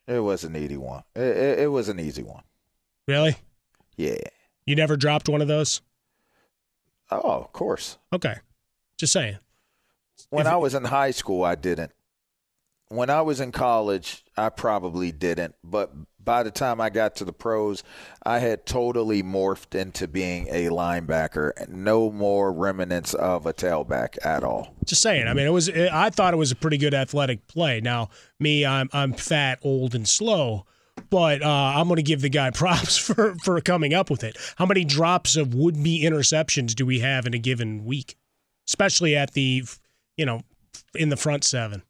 It 0.07 0.21
was 0.21 0.45
an 0.45 0.57
easy 0.57 0.77
one. 0.77 1.03
It, 1.15 1.23
it, 1.23 1.59
it 1.61 1.67
was 1.69 1.89
an 1.89 1.99
easy 2.01 2.23
one. 2.23 2.43
really, 3.07 3.37
Yeah. 3.97 4.17
you 4.67 4.77
never 4.77 4.97
dropped 4.97 5.29
one 5.29 5.41
of 5.41 5.49
those. 5.49 5.81
Oh, 7.11 7.19
of 7.43 7.53
course. 7.53 7.97
Okay, 8.13 8.35
just 8.99 9.13
saying. 9.13 9.39
When 10.31 10.47
I 10.47 10.57
was 10.57 10.75
in 10.75 10.85
high 10.85 11.11
school, 11.11 11.45
I 11.45 11.55
didn't. 11.55 11.93
When 12.89 13.09
I 13.09 13.23
was 13.23 13.41
in 13.41 13.53
college, 13.53 14.25
I 14.37 14.49
probably 14.49 15.13
didn't. 15.13 15.55
But 15.63 15.93
by 16.23 16.43
the 16.43 16.51
time 16.51 16.81
I 16.81 16.91
got 16.91 17.17
to 17.17 17.25
the 17.25 17.33
pros, 17.33 17.83
I 18.25 18.41
had 18.41 18.67
totally 18.67 19.23
morphed 19.23 19.79
into 19.79 20.09
being 20.09 20.49
a 20.51 20.67
linebacker. 20.69 21.69
No 21.69 22.11
more 22.11 22.53
remnants 22.53 23.15
of 23.15 23.47
a 23.47 23.53
tailback 23.53 24.19
at 24.25 24.45
all. 24.45 24.75
Just 24.85 25.03
saying. 25.03 25.29
I 25.29 25.35
mean, 25.35 25.47
it 25.47 25.53
was. 25.53 25.71
I 25.71 26.11
thought 26.11 26.35
it 26.35 26.37
was 26.37 26.53
a 26.53 26.57
pretty 26.57 26.79
good 26.79 26.95
athletic 26.95 27.47
play. 27.47 27.81
Now, 27.81 28.11
me, 28.39 28.67
I'm 28.67 28.89
I'm 28.93 29.13
fat, 29.13 29.61
old, 29.63 29.95
and 29.95 30.09
slow, 30.09 30.67
but 31.11 31.43
uh, 31.43 31.49
I'm 31.49 31.87
going 31.89 31.97
to 31.97 32.03
give 32.03 32.21
the 32.21 32.29
guy 32.29 32.51
props 32.55 32.97
for 32.97 33.35
for 33.43 33.61
coming 33.61 33.95
up 33.95 34.11
with 34.11 34.25
it. 34.25 34.37
How 34.57 34.67
many 34.67 34.85
drops 34.85 35.37
of 35.37 35.55
would 35.55 35.83
be 35.83 36.03
interceptions 36.03 36.75
do 36.75 36.85
we 36.85 37.01
have 37.01 37.27
in 37.27 37.35
a 37.35 37.39
given 37.39 37.85
week, 37.85 38.17
especially 38.69 39.17
at 39.17 39.33
the, 39.33 39.65
you 40.21 40.27
know, 40.27 40.43
in 40.95 41.09
the 41.09 41.17
front 41.17 41.45
seven? 41.45 41.83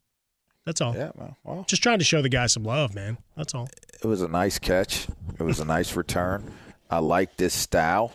That's 0.65 0.79
all. 0.79 0.95
Yeah, 0.95 1.11
well, 1.15 1.37
well, 1.43 1.65
Just 1.67 1.83
trying 1.83 1.99
to 1.99 2.05
show 2.05 2.21
the 2.21 2.29
guy 2.29 2.45
some 2.47 2.63
love, 2.63 2.95
man. 2.95 3.17
That's 3.35 3.53
all. 3.53 3.67
it 4.01 4.05
was 4.07 4.21
a 4.21 4.27
nice 4.29 4.57
catch. 4.57 5.07
It 5.37 5.43
was 5.43 5.59
a 5.59 5.65
nice 5.65 5.97
return. 5.97 6.49
I 6.89 6.99
like 6.99 7.35
this 7.35 7.53
style. 7.53 8.13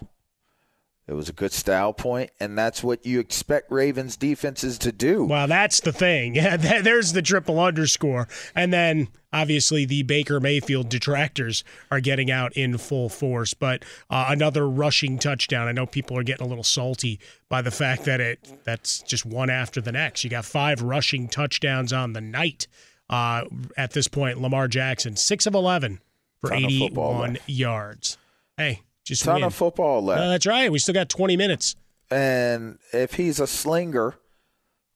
It 1.09 1.13
was 1.15 1.29
a 1.29 1.33
good 1.33 1.53
style 1.53 1.93
point, 1.93 2.31
and 2.41 2.59
that's 2.59 2.83
what 2.83 3.07
you 3.07 3.21
expect 3.21 3.71
Ravens 3.71 4.17
defenses 4.17 4.77
to 4.79 4.91
do. 4.91 5.25
Well, 5.25 5.47
that's 5.47 5.81
the 5.81 5.93
thing. 5.93 6.35
Yeah, 6.47 6.57
there's 6.57 7.13
the 7.13 7.23
triple 7.23 7.61
underscore. 7.61 8.29
And 8.55 8.73
then 8.73 9.09
obviously 9.33 9.85
the 9.85 10.03
Baker 10.03 10.41
Mayfield 10.41 10.89
detractors 10.89 11.63
are 11.91 12.01
getting 12.01 12.31
out 12.31 12.53
in 12.57 12.77
full 12.79 13.09
force. 13.09 13.55
But 13.55 13.85
uh, 14.11 14.27
another 14.29 14.69
rushing 14.69 15.19
touchdown. 15.19 15.69
I 15.69 15.73
know 15.73 15.87
people 15.87 16.19
are 16.19 16.23
getting 16.23 16.45
a 16.45 16.49
little 16.49 16.65
salty 16.65 17.21
by 17.49 17.63
the 17.63 17.71
fact 17.71 18.05
that 18.05 18.21
it 18.21 18.65
that's 18.65 19.01
just 19.03 19.25
one 19.25 19.51
after 19.51 19.81
the 19.81 19.93
next. 19.93 20.25
You 20.25 20.31
got 20.31 20.45
five 20.45 20.83
rushing 20.83 21.29
touchdowns 21.29 21.93
on 21.93 22.13
the 22.13 22.21
night. 22.21 22.67
Uh, 23.09 23.45
at 23.77 23.93
this 23.93 24.09
point, 24.09 24.41
Lamar 24.41 24.67
Jackson, 24.69 25.17
six 25.17 25.47
of 25.47 25.55
11 25.55 26.01
for 26.41 26.51
Ton 26.51 26.65
of 26.65 26.73
football 26.73 27.25
81 27.25 27.39
yards. 27.47 28.19
Hey, 28.57 28.83
just 29.07 29.25
Ton 29.25 29.37
win. 29.37 29.45
of 29.45 29.55
football 29.55 30.03
left. 30.05 30.21
That's 30.21 30.47
right. 30.47 30.71
We 30.71 30.79
still 30.79 30.95
got 30.95 31.09
20 31.09 31.37
minutes. 31.37 31.77
And 32.11 32.79
if 32.93 33.15
he's 33.15 33.41
a 33.41 33.47
slinger, 33.47 34.15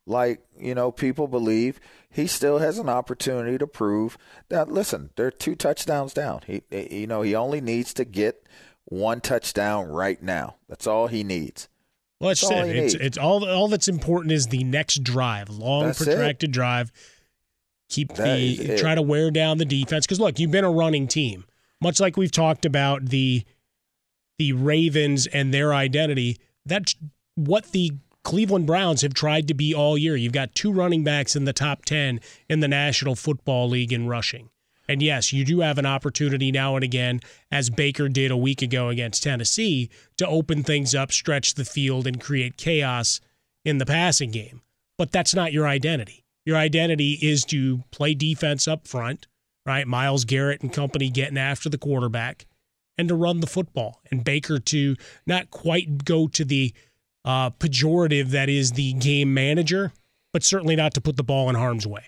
like 0.07 0.41
you 0.59 0.75
know 0.75 0.91
people 0.93 1.27
believe, 1.29 1.81
he 2.11 2.27
still 2.27 2.59
has 2.59 2.79
an 2.79 2.89
opportunity 2.89 3.57
to 3.59 3.67
prove 3.67 4.19
that. 4.49 4.71
Listen, 4.71 5.11
they're 5.17 5.31
two 5.31 5.55
touchdowns 5.55 6.13
down. 6.13 6.41
He, 6.47 6.63
you 6.71 7.07
know, 7.07 7.23
he 7.23 7.35
only 7.35 7.61
needs 7.61 7.95
to 7.95 8.05
get 8.05 8.47
one 8.85 9.21
touchdown 9.21 9.89
right 9.89 10.23
now. 10.23 10.57
That's 10.69 10.87
all 10.87 11.07
he 11.07 11.25
needs. 11.25 11.69
Well, 12.21 12.29
that's 12.29 12.41
That's 12.43 12.53
all 12.53 12.65
it. 12.69 12.77
It's, 12.77 12.95
it's 12.95 13.19
all 13.19 13.49
all 13.49 13.69
that's 13.69 13.89
important 13.89 14.33
is 14.33 14.49
the 14.49 14.63
next 14.65 15.03
drive, 15.03 15.49
long 15.49 15.87
That's 15.87 16.01
it. 16.03 16.05
protracted 16.07 16.53
drive. 16.53 16.93
Keep 17.89 18.15
That 18.15 18.37
the 18.37 18.79
try 18.79 18.95
to 18.95 19.03
wear 19.03 19.31
down 19.31 19.59
the 19.59 19.65
defense 19.65 20.07
because 20.07 20.21
look, 20.21 20.39
you've 20.39 20.51
been 20.53 20.65
a 20.65 20.71
running 20.71 21.09
team, 21.09 21.45
much 21.81 21.99
like 21.99 22.17
we've 22.17 22.31
talked 22.31 22.65
about 22.65 23.07
the 23.07 23.45
the 24.41 24.55
Ravens 24.55 25.26
and 25.26 25.53
their 25.53 25.74
identity. 25.74 26.38
That's 26.64 26.97
what 27.34 27.72
the 27.72 27.93
Cleveland 28.24 28.66
Browns 28.66 29.03
have 29.03 29.12
tried 29.12 29.47
to 29.49 29.55
be 29.55 29.74
all 29.74 29.99
year. 29.99 30.16
You've 30.16 30.32
got 30.32 30.55
two 30.55 30.72
running 30.72 31.05
backs 31.05 31.36
in 31.36 31.45
the 31.45 31.53
top 31.53 31.84
ten 31.84 32.20
in 32.49 32.61
the 32.61 32.66
National 32.66 33.14
Football 33.14 33.68
League 33.68 33.93
in 33.93 34.09
rushing. 34.09 34.49
And 34.88 35.03
yes, 35.03 35.30
you 35.30 35.45
do 35.45 35.61
have 35.61 35.76
an 35.76 35.84
opportunity 35.84 36.51
now 36.51 36.74
and 36.74 36.82
again, 36.82 37.20
as 37.53 37.68
Baker 37.68 38.09
did 38.09 38.30
a 38.30 38.36
week 38.36 38.62
ago 38.62 38.88
against 38.88 39.22
Tennessee, 39.22 39.91
to 40.16 40.26
open 40.26 40.62
things 40.62 40.95
up, 40.95 41.12
stretch 41.12 41.53
the 41.53 41.66
field, 41.66 42.07
and 42.07 42.18
create 42.18 42.57
chaos 42.57 43.20
in 43.62 43.76
the 43.76 43.84
passing 43.84 44.30
game. 44.30 44.62
But 44.97 45.12
that's 45.12 45.34
not 45.34 45.53
your 45.53 45.68
identity. 45.68 46.24
Your 46.47 46.57
identity 46.57 47.18
is 47.20 47.45
to 47.45 47.84
play 47.91 48.14
defense 48.14 48.66
up 48.66 48.88
front, 48.88 49.26
right? 49.66 49.86
Myles 49.86 50.24
Garrett 50.24 50.62
and 50.62 50.72
company 50.72 51.11
getting 51.11 51.36
after 51.36 51.68
the 51.68 51.76
quarterback 51.76 52.47
and 53.01 53.09
to 53.09 53.14
run 53.14 53.40
the 53.40 53.46
football. 53.46 54.01
And 54.11 54.22
Baker 54.22 54.59
to 54.59 54.94
not 55.26 55.51
quite 55.51 56.05
go 56.05 56.28
to 56.28 56.44
the 56.44 56.72
uh, 57.24 57.51
pejorative 57.51 58.28
that 58.28 58.48
is 58.48 58.72
the 58.72 58.92
game 58.92 59.34
manager, 59.34 59.92
but 60.32 60.44
certainly 60.44 60.76
not 60.76 60.94
to 60.94 61.01
put 61.01 61.16
the 61.16 61.24
ball 61.24 61.48
in 61.48 61.57
harm's 61.57 61.86
way. 61.86 62.05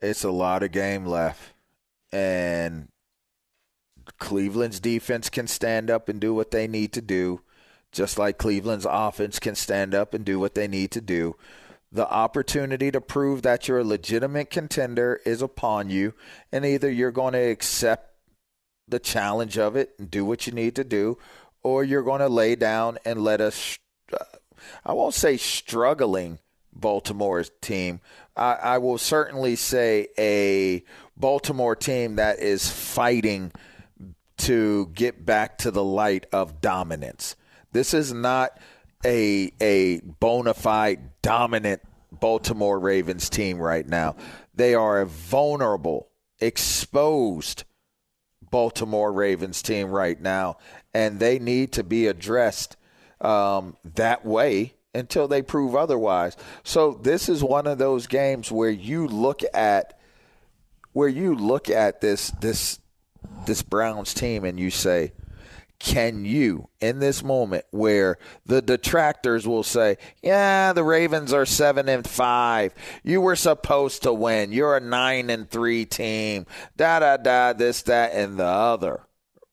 It's 0.00 0.24
a 0.24 0.30
lot 0.30 0.62
of 0.62 0.72
game 0.72 1.06
left, 1.06 1.52
and 2.12 2.88
Cleveland's 4.18 4.80
defense 4.80 5.30
can 5.30 5.46
stand 5.46 5.90
up 5.90 6.08
and 6.08 6.20
do 6.20 6.34
what 6.34 6.50
they 6.50 6.66
need 6.66 6.92
to 6.94 7.00
do, 7.00 7.40
just 7.92 8.18
like 8.18 8.36
Cleveland's 8.36 8.86
offense 8.88 9.38
can 9.38 9.54
stand 9.54 9.94
up 9.94 10.12
and 10.12 10.24
do 10.24 10.38
what 10.38 10.54
they 10.54 10.68
need 10.68 10.90
to 10.90 11.00
do. 11.00 11.36
The 11.90 12.10
opportunity 12.10 12.90
to 12.90 13.00
prove 13.00 13.42
that 13.42 13.68
you're 13.68 13.78
a 13.78 13.84
legitimate 13.84 14.50
contender 14.50 15.20
is 15.24 15.40
upon 15.40 15.90
you, 15.90 16.12
and 16.52 16.66
either 16.66 16.90
you're 16.90 17.12
going 17.12 17.34
to 17.34 17.50
accept 17.50 18.13
the 18.88 18.98
challenge 18.98 19.58
of 19.58 19.76
it 19.76 19.94
and 19.98 20.10
do 20.10 20.24
what 20.24 20.46
you 20.46 20.52
need 20.52 20.76
to 20.76 20.84
do, 20.84 21.18
or 21.62 21.84
you're 21.84 22.02
going 22.02 22.20
to 22.20 22.28
lay 22.28 22.54
down 22.56 22.98
and 23.04 23.22
let 23.22 23.40
us. 23.40 23.78
Uh, 24.12 24.24
I 24.84 24.92
won't 24.92 25.14
say 25.14 25.36
struggling 25.36 26.38
Baltimore 26.72 27.44
team. 27.60 28.00
I, 28.36 28.54
I 28.54 28.78
will 28.78 28.98
certainly 28.98 29.56
say 29.56 30.08
a 30.18 30.84
Baltimore 31.16 31.76
team 31.76 32.16
that 32.16 32.38
is 32.40 32.70
fighting 32.70 33.52
to 34.36 34.86
get 34.94 35.24
back 35.24 35.58
to 35.58 35.70
the 35.70 35.84
light 35.84 36.26
of 36.32 36.60
dominance. 36.60 37.36
This 37.72 37.94
is 37.94 38.12
not 38.12 38.58
a 39.04 39.52
a 39.60 40.00
bona 40.00 40.54
fide 40.54 41.22
dominant 41.22 41.82
Baltimore 42.12 42.78
Ravens 42.78 43.28
team 43.28 43.58
right 43.58 43.86
now. 43.86 44.16
They 44.54 44.74
are 44.74 45.00
a 45.00 45.06
vulnerable, 45.06 46.08
exposed 46.40 47.64
Baltimore 48.54 49.12
Ravens 49.12 49.62
team 49.62 49.88
right 49.90 50.20
now, 50.20 50.58
and 50.94 51.18
they 51.18 51.40
need 51.40 51.72
to 51.72 51.82
be 51.82 52.06
addressed 52.06 52.76
um, 53.20 53.76
that 53.96 54.24
way 54.24 54.74
until 54.94 55.26
they 55.26 55.42
prove 55.42 55.74
otherwise. 55.74 56.36
So 56.62 56.92
this 56.92 57.28
is 57.28 57.42
one 57.42 57.66
of 57.66 57.78
those 57.78 58.06
games 58.06 58.52
where 58.52 58.70
you 58.70 59.08
look 59.08 59.42
at 59.52 59.98
where 60.92 61.08
you 61.08 61.34
look 61.34 61.68
at 61.68 62.00
this 62.00 62.30
this 62.40 62.78
this 63.44 63.62
Browns 63.62 64.14
team 64.14 64.44
and 64.44 64.60
you 64.60 64.70
say, 64.70 65.14
can 65.84 66.24
you 66.24 66.70
in 66.80 66.98
this 66.98 67.22
moment 67.22 67.66
where 67.70 68.16
the 68.46 68.62
detractors 68.62 69.46
will 69.46 69.62
say, 69.62 69.98
"Yeah, 70.22 70.72
the 70.72 70.82
Ravens 70.82 71.30
are 71.30 71.44
7 71.44 71.90
and 71.90 72.08
5. 72.08 72.72
You 73.02 73.20
were 73.20 73.36
supposed 73.36 74.02
to 74.04 74.12
win. 74.12 74.50
You're 74.50 74.78
a 74.78 74.80
9 74.80 75.28
and 75.28 75.48
3 75.50 75.84
team." 75.84 76.46
Da 76.74 77.00
da 77.00 77.18
da 77.18 77.52
this 77.52 77.82
that 77.82 78.14
and 78.14 78.38
the 78.38 78.46
other. 78.46 79.02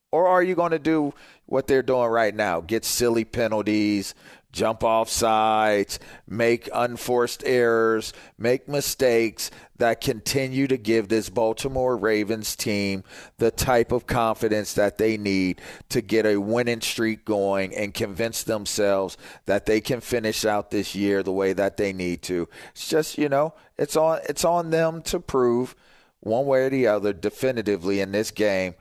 Or 0.09 0.27
are 0.27 0.41
you 0.41 0.55
going 0.55 0.71
to 0.71 0.79
do 0.79 1.13
what 1.47 1.67
they're 1.67 1.83
doing 1.83 2.07
right 2.07 2.33
now? 2.33 2.61
Get 2.61 2.85
silly 2.85 3.25
penalties, 3.25 4.15
jump 4.51 4.83
off 4.83 5.09
sides, 5.09 5.99
make 6.27 6.69
unforced 6.73 7.43
errors, 7.45 8.13
make 8.37 8.67
mistakes 8.67 9.51
that 9.77 10.01
continue 10.01 10.67
to 10.67 10.77
give 10.77 11.07
this 11.07 11.29
Baltimore 11.29 11.97
Ravens 11.97 12.55
team 12.55 13.03
the 13.37 13.49
type 13.49 13.91
of 13.91 14.05
confidence 14.05 14.73
that 14.73 14.97
they 14.97 15.17
need 15.17 15.61
to 15.89 16.01
get 16.01 16.25
a 16.25 16.37
winning 16.37 16.81
streak 16.81 17.25
going 17.25 17.75
and 17.75 17.93
convince 17.93 18.43
themselves 18.43 19.17
that 19.45 19.65
they 19.65 19.81
can 19.81 20.01
finish 20.01 20.45
out 20.45 20.71
this 20.71 20.93
year 20.93 21.23
the 21.23 21.31
way 21.31 21.53
that 21.53 21.77
they 21.77 21.93
need 21.93 22.21
to. 22.23 22.47
It's 22.71 22.87
just, 22.87 23.17
you 23.17 23.29
know, 23.29 23.53
it's 23.77 23.95
on 23.95 24.19
it's 24.29 24.45
on 24.45 24.69
them 24.69 25.01
to 25.03 25.19
prove 25.19 25.75
one 26.19 26.45
way 26.45 26.65
or 26.65 26.69
the 26.69 26.87
other 26.87 27.13
definitively 27.13 27.99
in 27.99 28.11
this 28.11 28.31
game 28.31 28.75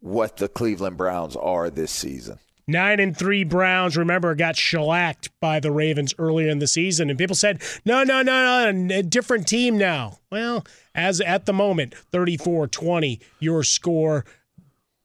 what 0.00 0.38
the 0.38 0.48
Cleveland 0.48 0.96
Browns 0.96 1.36
are 1.36 1.70
this 1.70 1.92
season. 1.92 2.38
Nine 2.70 3.00
and 3.00 3.16
three 3.16 3.42
Browns, 3.42 3.96
remember, 3.96 4.32
got 4.36 4.56
shellacked 4.56 5.28
by 5.40 5.58
the 5.58 5.72
Ravens 5.72 6.14
earlier 6.18 6.48
in 6.48 6.60
the 6.60 6.68
season. 6.68 7.10
And 7.10 7.18
people 7.18 7.34
said, 7.34 7.60
no, 7.84 8.04
no, 8.04 8.22
no, 8.22 8.70
no, 8.70 8.94
a 8.94 9.02
different 9.02 9.48
team 9.48 9.76
now. 9.76 10.18
Well, 10.30 10.64
as 10.94 11.20
at 11.20 11.46
the 11.46 11.52
moment, 11.52 11.94
34 12.12 12.68
20, 12.68 13.20
your 13.40 13.64
score. 13.64 14.24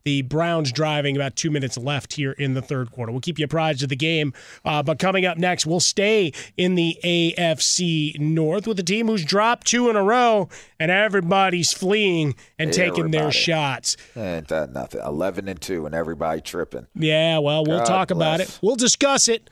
The 0.06 0.22
Browns 0.22 0.72
driving 0.72 1.16
about 1.16 1.36
two 1.36 1.50
minutes 1.50 1.80
left 1.80 2.14
here 2.14 2.34
in 2.34 2.54
the 2.54 2.62
third 2.62 2.92
quarter. 2.92 3.12
We'll 3.12 3.22
keep 3.22 3.40
you 3.40 3.46
apprised 3.46 3.82
of 3.82 3.90
the 3.90 3.96
game. 3.96 4.34
Uh, 4.64 4.84
but 4.84 5.00
coming 5.00 5.26
up 5.26 5.40
next, 5.40 5.66
we'll 5.66 5.80
stay 5.80 6.32
in 6.58 6.76
the 6.76 6.96
AFC 7.04 8.20
North 8.20 8.68
with 8.68 8.80
a 8.80 8.84
team 8.84 9.08
who's 9.08 9.26
dropped 9.26 9.66
two 9.66 9.90
in 9.90 9.96
a 9.96 10.04
row 10.04 10.48
and 10.80 10.92
everybody's 10.92 11.74
fleeing 11.74 12.36
and 12.60 12.72
taking 12.72 13.10
their 13.10 13.32
shots. 13.32 13.98
Ain't 14.16 14.48
that 14.50 14.72
nothing? 14.72 15.02
Eleven 15.04 15.48
and 15.48 15.60
two, 15.60 15.88
and 15.88 15.96
everybody 15.96 16.40
tripping. 16.40 16.86
Yeah, 16.94 17.40
well, 17.40 17.66
we'll 17.66 17.80
God 17.80 17.86
talk 17.86 18.12
about 18.12 18.42
it. 18.42 18.60
We'll 18.62 18.76
discuss 18.76 19.28
it 19.28 19.50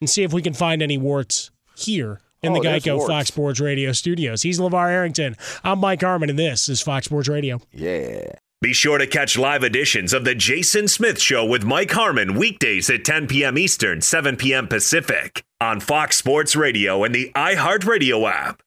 and 0.00 0.10
see 0.10 0.24
if 0.24 0.32
we 0.32 0.42
can 0.42 0.52
find 0.52 0.82
any 0.82 0.98
warts 0.98 1.52
here 1.76 2.20
in 2.42 2.50
Oh, 2.50 2.60
the 2.60 2.68
Geico. 2.68 3.06
Fox 3.06 3.28
Sports 3.28 3.60
Radio 3.60 3.92
studios. 3.92 4.42
He's 4.42 4.58
LaVar 4.58 4.90
Arrington. 4.90 5.36
I'm 5.62 5.78
Mike 5.78 6.00
Harmon, 6.02 6.28
and 6.28 6.36
this 6.38 6.68
is 6.68 6.80
Fox 6.80 7.06
Sports 7.06 7.28
Radio. 7.28 7.60
Yeah. 7.72 8.32
Be 8.62 8.72
sure 8.72 8.98
to 8.98 9.08
catch 9.08 9.36
live 9.36 9.64
editions 9.64 10.12
of 10.12 10.24
The 10.24 10.36
Jason 10.36 10.86
Smith 10.86 11.20
Show 11.20 11.44
with 11.44 11.64
Mike 11.64 11.90
Harmon 11.90 12.36
weekdays 12.36 12.88
at 12.90 13.04
10 13.04 13.26
p.m. 13.26 13.58
Eastern, 13.58 14.00
7 14.00 14.36
p.m. 14.36 14.68
Pacific 14.68 15.42
on 15.60 15.80
Fox 15.80 16.16
Sports 16.16 16.54
Radio 16.54 17.02
and 17.02 17.12
the 17.12 17.32
iHeartRadio 17.34 18.30
app. 18.30 18.62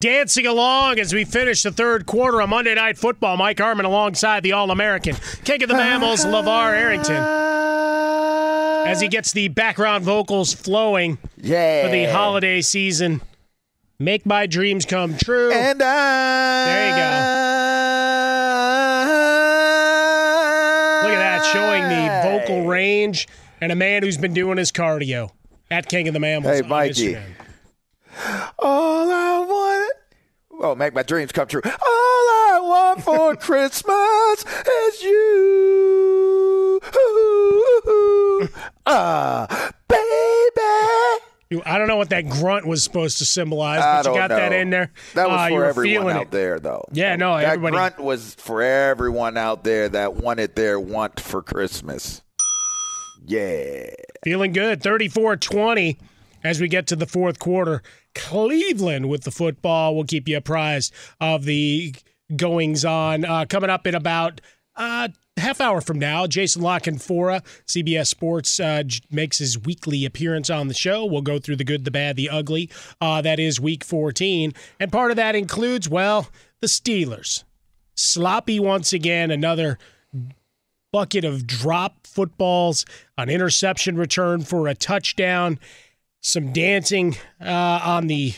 Dancing 0.00 0.46
along 0.46 0.98
as 0.98 1.12
we 1.12 1.26
finish 1.26 1.62
the 1.62 1.70
third 1.72 2.06
quarter 2.06 2.40
of 2.40 2.48
Monday 2.48 2.74
Night 2.74 2.96
Football. 2.96 3.36
Mike 3.36 3.58
Harmon 3.58 3.84
alongside 3.84 4.42
the 4.42 4.52
All 4.52 4.70
American, 4.70 5.14
King 5.44 5.62
of 5.62 5.68
the 5.68 5.74
Mammals, 5.74 6.24
LaVar 6.24 6.72
Arrington. 6.72 7.16
As 8.90 8.98
he 9.02 9.08
gets 9.08 9.32
the 9.32 9.48
background 9.48 10.04
vocals 10.04 10.54
flowing 10.54 11.18
Yeah. 11.36 11.84
for 11.84 11.92
the 11.92 12.04
holiday 12.06 12.62
season. 12.62 13.20
Make 13.98 14.24
my 14.24 14.46
dreams 14.46 14.86
come 14.86 15.18
true. 15.18 15.52
And 15.52 15.82
I. 15.82 16.64
There 16.64 16.88
you 16.88 16.96
go. 16.96 18.35
Showing 21.52 21.82
the 21.82 22.20
vocal 22.22 22.66
range 22.66 23.28
and 23.60 23.72
a 23.72 23.74
man 23.74 24.02
who's 24.02 24.18
been 24.18 24.34
doing 24.34 24.58
his 24.58 24.70
cardio 24.72 25.30
at 25.70 25.88
King 25.88 26.08
of 26.08 26.14
the 26.14 26.20
Mammals. 26.20 26.54
Hey, 26.60 26.62
Mikey. 26.66 27.16
All 28.58 29.10
I 29.10 29.38
want. 29.46 29.92
Oh, 30.58 30.74
make 30.74 30.94
my 30.94 31.02
dreams 31.02 31.32
come 31.32 31.46
true. 31.48 31.60
All 31.64 31.72
I 31.72 32.58
want 32.62 33.02
for 33.02 33.36
Christmas 33.40 34.44
is 34.68 35.02
you. 35.02 36.80
You- 36.94 38.48
ah, 38.86 39.70
I 41.64 41.78
don't 41.78 41.86
know 41.86 41.96
what 41.96 42.10
that 42.10 42.28
grunt 42.28 42.66
was 42.66 42.82
supposed 42.82 43.18
to 43.18 43.24
symbolize, 43.24 43.80
I 43.80 44.02
but 44.02 44.10
you 44.12 44.18
got 44.18 44.28
that 44.30 44.52
in 44.52 44.70
there. 44.70 44.90
That 45.14 45.28
was 45.28 45.40
Uh, 45.40 45.48
for 45.54 45.64
everyone 45.64 46.16
out 46.16 46.22
it. 46.22 46.30
there, 46.32 46.58
though. 46.58 46.84
Yeah, 46.92 47.14
no, 47.16 47.36
that 47.36 47.44
everybody. 47.44 47.72
grunt 47.76 48.00
was 48.00 48.34
for 48.34 48.62
everyone 48.62 49.36
out 49.36 49.62
there 49.62 49.88
that 49.88 50.14
wanted 50.14 50.56
their 50.56 50.80
want 50.80 51.20
for 51.20 51.42
Christmas. 51.42 52.22
Yeah. 53.24 53.86
Feeling 54.24 54.52
good. 54.52 54.82
34 54.82 55.36
20 55.36 55.98
as 56.44 56.60
we 56.60 56.68
get 56.68 56.86
to 56.88 56.96
the 56.96 57.06
fourth 57.06 57.38
quarter. 57.38 57.82
Cleveland 58.14 59.08
with 59.08 59.24
the 59.24 59.30
football. 59.30 59.94
We'll 59.94 60.04
keep 60.04 60.26
you 60.28 60.36
apprised 60.38 60.92
of 61.20 61.44
the 61.44 61.94
goings 62.34 62.84
on. 62.84 63.24
Uh, 63.24 63.44
coming 63.48 63.70
up 63.70 63.86
in 63.86 63.94
about 63.94 64.40
uh, 64.76 65.08
half 65.36 65.60
hour 65.60 65.80
from 65.80 65.98
now, 65.98 66.26
Jason 66.26 66.62
La 66.62 66.78
Canfora, 66.78 67.42
CBS 67.66 68.06
Sports, 68.08 68.58
uh, 68.60 68.82
makes 69.10 69.38
his 69.38 69.58
weekly 69.58 70.04
appearance 70.04 70.50
on 70.50 70.68
the 70.68 70.74
show. 70.74 71.04
We'll 71.04 71.22
go 71.22 71.38
through 71.38 71.56
the 71.56 71.64
good, 71.64 71.84
the 71.84 71.90
bad, 71.90 72.16
the 72.16 72.30
ugly. 72.30 72.70
Uh, 73.00 73.22
that 73.22 73.38
is 73.38 73.60
week 73.60 73.84
14. 73.84 74.52
And 74.80 74.92
part 74.92 75.10
of 75.10 75.16
that 75.16 75.34
includes, 75.34 75.88
well, 75.88 76.28
the 76.60 76.66
Steelers. 76.66 77.44
Sloppy 77.94 78.60
once 78.60 78.92
again, 78.92 79.30
another 79.30 79.78
bucket 80.92 81.24
of 81.24 81.46
drop 81.46 82.06
footballs, 82.06 82.84
an 83.18 83.28
interception 83.28 83.96
return 83.96 84.42
for 84.42 84.68
a 84.68 84.74
touchdown, 84.74 85.58
some 86.22 86.52
dancing 86.52 87.16
uh, 87.40 87.80
on 87.84 88.06
the 88.06 88.34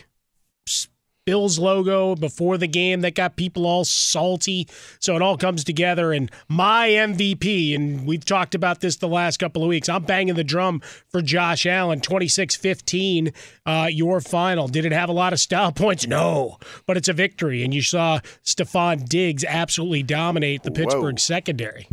Bills 1.29 1.59
logo 1.59 2.15
before 2.15 2.57
the 2.57 2.67
game 2.67 3.03
that 3.03 3.15
got 3.15 3.37
people 3.37 3.67
all 3.67 3.85
salty. 3.85 4.67
So 4.99 5.15
it 5.15 5.21
all 5.21 5.37
comes 5.37 5.63
together. 5.63 6.11
And 6.15 6.31
my 6.49 6.89
MVP, 6.89 7.75
and 7.75 8.07
we've 8.07 8.25
talked 8.25 8.55
about 8.55 8.81
this 8.81 8.97
the 8.97 9.09
last 9.09 9.37
couple 9.37 9.63
of 9.63 9.69
weeks, 9.69 9.91
I'm 9.91 10.05
banging 10.05 10.37
the 10.37 10.43
drum 10.43 10.81
for 11.11 11.21
Josh 11.21 11.67
Allen, 11.67 12.01
26 12.01 12.57
15, 12.57 13.35
uh, 13.67 13.89
your 13.93 14.23
final. 14.23 14.69
Did 14.69 14.87
it 14.87 14.93
have 14.93 15.11
a 15.11 15.13
lot 15.13 15.35
of 15.35 15.39
style 15.39 15.71
points? 15.71 16.07
No, 16.07 16.57
but 16.87 16.97
it's 16.97 17.09
a 17.09 17.13
victory. 17.13 17.63
And 17.63 17.75
you 17.75 17.83
saw 17.83 18.21
Stefon 18.43 19.07
Diggs 19.07 19.45
absolutely 19.45 20.05
dominate 20.05 20.63
the 20.63 20.71
Whoa. 20.71 20.77
Pittsburgh 20.77 21.19
secondary. 21.19 21.89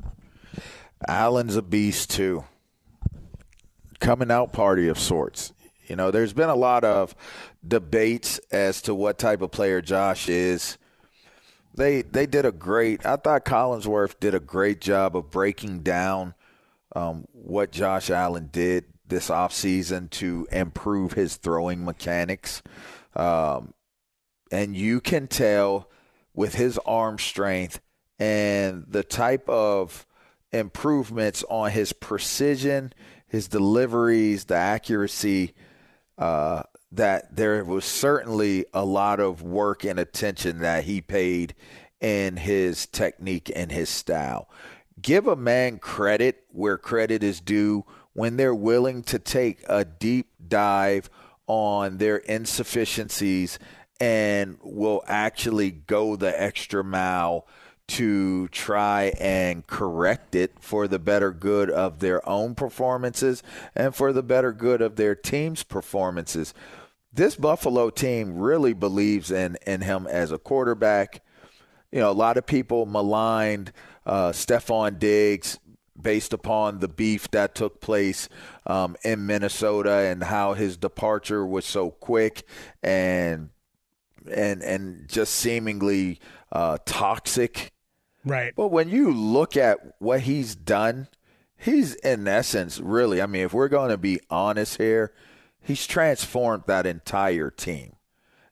Allen's 1.10 1.58
a 1.58 1.62
beast 1.62 2.10
too. 2.10 2.46
Coming 4.00 4.32
out 4.32 4.54
party 4.54 4.88
of 4.88 4.98
sorts. 4.98 5.52
You 5.88 5.98
know, 5.98 6.10
there's 6.10 6.34
been 6.34 6.50
a 6.50 6.56
lot 6.56 6.86
of 6.86 7.14
debates 7.68 8.40
as 8.52 8.82
to 8.84 8.96
what 8.96 9.18
type 9.18 9.42
of 9.42 9.52
player 9.52 9.82
Josh 9.82 10.30
is. 10.30 10.78
They 11.76 12.04
they 12.04 12.26
did 12.26 12.46
a 12.46 12.52
great. 12.52 13.06
I 13.06 13.18
thought 13.18 13.46
Collinsworth 13.46 14.20
did 14.20 14.34
a 14.34 14.40
great 14.40 14.80
job 14.80 15.16
of 15.16 15.30
breaking 15.30 15.82
down 15.82 16.34
um, 16.96 17.26
what 17.34 17.72
Josh 17.72 18.10
Allen 18.10 18.50
did 18.52 18.86
this 19.08 19.30
offseason 19.30 20.10
to 20.10 20.48
improve 20.52 21.14
his 21.14 21.36
throwing 21.36 21.84
mechanics. 21.84 22.64
Um, 23.16 23.74
and 24.52 24.76
you 24.76 25.02
can 25.02 25.28
tell 25.28 25.90
with 26.34 26.56
his 26.56 26.80
arm 26.86 27.20
strength 27.20 27.82
and 28.20 28.86
the 28.88 29.04
type 29.04 29.48
of 29.50 30.06
improvements 30.52 31.44
on 31.50 31.72
his 31.72 31.94
precision, 31.94 32.94
his 33.28 33.48
deliveries, 33.48 34.46
the 34.46 34.56
accuracy, 34.56 35.54
uh, 36.18 36.64
that 36.96 37.36
there 37.36 37.64
was 37.64 37.86
certainly 37.86 38.66
a 38.74 38.86
lot 38.86 39.20
of 39.20 39.42
work 39.42 39.84
and 39.84 40.00
attention 40.00 40.60
that 40.60 40.86
he 40.86 41.02
paid 41.02 41.56
in 42.02 42.38
his 42.38 42.86
technique 42.88 43.52
and 43.56 43.72
his 43.72 43.90
style. 43.90 44.50
Give 45.02 45.28
a 45.28 45.36
man 45.36 45.80
credit 45.80 46.44
where 46.52 46.78
credit 46.78 47.24
is 47.24 47.42
due 47.42 47.86
when 48.14 48.38
they're 48.38 48.56
willing 48.56 49.04
to 49.04 49.20
take 49.20 49.64
a 49.68 49.84
deep 49.84 50.30
dive 50.48 51.10
on 51.48 51.98
their 51.98 52.18
insufficiencies 52.18 53.60
and 54.00 54.58
will 54.62 55.04
actually 55.08 55.72
go 55.72 56.16
the 56.16 56.42
extra 56.42 56.84
mile 56.84 57.48
to 57.88 58.48
try 58.48 59.14
and 59.20 59.68
correct 59.68 60.34
it 60.34 60.54
for 60.60 60.88
the 60.88 60.98
better 60.98 61.32
good 61.32 61.70
of 61.70 62.00
their 62.00 62.28
own 62.28 62.56
performances 62.56 63.44
and 63.76 63.94
for 63.94 64.12
the 64.12 64.24
better 64.24 64.52
good 64.52 64.82
of 64.82 64.96
their 64.96 65.14
team's 65.14 65.62
performances. 65.62 66.54
This 67.16 67.38
Buffalo 67.38 67.90
team 67.90 68.40
really 68.40 68.74
believes 68.74 69.32
in, 69.32 69.58
in 69.66 69.80
him 69.80 70.06
as 70.06 70.34
a 70.34 70.38
quarterback. 70.38 71.24
You 71.90 72.00
know, 72.02 72.12
a 72.12 72.14
lot 72.14 72.36
of 72.36 72.46
people 72.46 72.86
maligned 72.86 73.72
uh, 74.06 74.32
Stefon 74.32 75.00
Diggs 75.00 75.58
based 76.00 76.34
upon 76.34 76.80
the 76.80 76.90
beef 76.90 77.32
that 77.32 77.56
took 77.56 77.80
place 77.80 78.28
um, 78.68 78.98
in 79.06 79.26
Minnesota 79.26 79.94
and 79.94 80.26
how 80.26 80.56
his 80.56 80.76
departure 80.76 81.46
was 81.46 81.66
so 81.66 81.90
quick 81.90 82.46
and 82.84 83.50
and 84.30 84.62
and 84.62 85.08
just 85.08 85.36
seemingly 85.36 86.20
uh, 86.52 86.80
toxic. 86.86 87.72
Right. 88.26 88.52
But 88.58 88.70
when 88.70 88.90
you 88.90 89.12
look 89.14 89.56
at 89.56 89.80
what 90.00 90.22
he's 90.22 90.54
done, 90.54 91.08
he's 91.56 91.96
in 91.96 92.28
essence 92.28 92.82
really. 92.82 93.22
I 93.22 93.26
mean, 93.26 93.44
if 93.44 93.54
we're 93.54 93.70
going 93.70 93.92
to 93.92 93.98
be 93.98 94.20
honest 94.30 94.78
here, 94.78 95.14
he's 95.66 95.86
transformed 95.86 96.64
that 96.68 96.86
entire 96.86 97.50
team, 97.50 97.96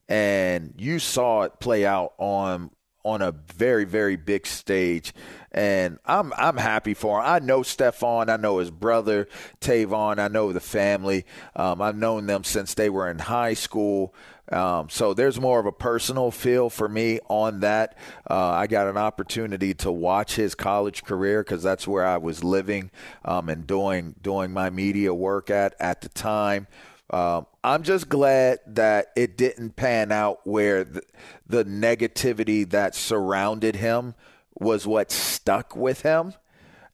and 0.10 0.74
you 0.78 1.00
saw 1.00 1.44
it 1.44 1.60
play 1.60 1.86
out 1.86 2.14
on 2.18 2.72
on 3.06 3.22
a 3.22 3.34
very 3.34 3.84
very 3.84 4.16
big 4.16 4.48
stage 4.48 5.14
and 5.52 6.00
I'm 6.06 6.34
I'm 6.38 6.58
happy 6.58 6.94
for 6.94 7.20
him. 7.20 7.26
I 7.26 7.40
know 7.40 7.60
Stefon, 7.62 8.30
I 8.30 8.38
know 8.38 8.58
his 8.58 8.72
brother 8.72 9.28
Tavon, 9.62 10.20
I 10.20 10.28
know 10.28 10.52
the 10.52 10.60
family. 10.60 11.26
Um, 11.56 11.82
I've 11.82 11.98
known 11.98 12.26
them 12.26 12.44
since 12.44 12.74
they 12.74 12.90
were 12.90 13.10
in 13.10 13.20
high 13.20 13.54
school. 13.54 14.16
Um, 14.52 14.90
so 14.90 15.14
there's 15.14 15.40
more 15.40 15.60
of 15.60 15.66
a 15.66 15.72
personal 15.72 16.30
feel 16.30 16.70
for 16.70 16.90
me 16.90 17.20
on 17.30 17.62
that. 17.62 17.98
Uh, 18.30 18.50
I 18.50 18.68
got 18.68 18.88
an 18.88 18.98
opportunity 18.98 19.74
to 19.76 19.92
watch 19.92 20.36
his 20.36 20.54
college 20.54 21.04
career 21.04 21.44
because 21.44 21.64
that's 21.64 21.88
where 21.88 22.06
I 22.06 22.18
was 22.18 22.44
living 22.44 22.92
um, 23.24 23.48
and 23.50 23.66
doing 23.66 24.16
doing 24.22 24.52
my 24.52 24.70
media 24.70 25.14
work 25.14 25.50
at 25.50 25.76
at 25.80 26.02
the 26.02 26.10
time. 26.10 26.68
Um, 27.10 27.46
I'm 27.64 27.84
just 27.84 28.10
glad 28.10 28.60
that 28.66 29.08
it 29.16 29.38
didn't 29.38 29.76
pan 29.76 30.12
out 30.12 30.40
where 30.46 30.84
the, 30.84 31.04
the 31.46 31.66
negativity 31.66 32.70
that 32.72 32.96
surrounded 32.96 33.76
him 33.76 34.16
was 34.56 34.88
what 34.88 35.12
stuck 35.12 35.76
with 35.76 36.02
him, 36.02 36.34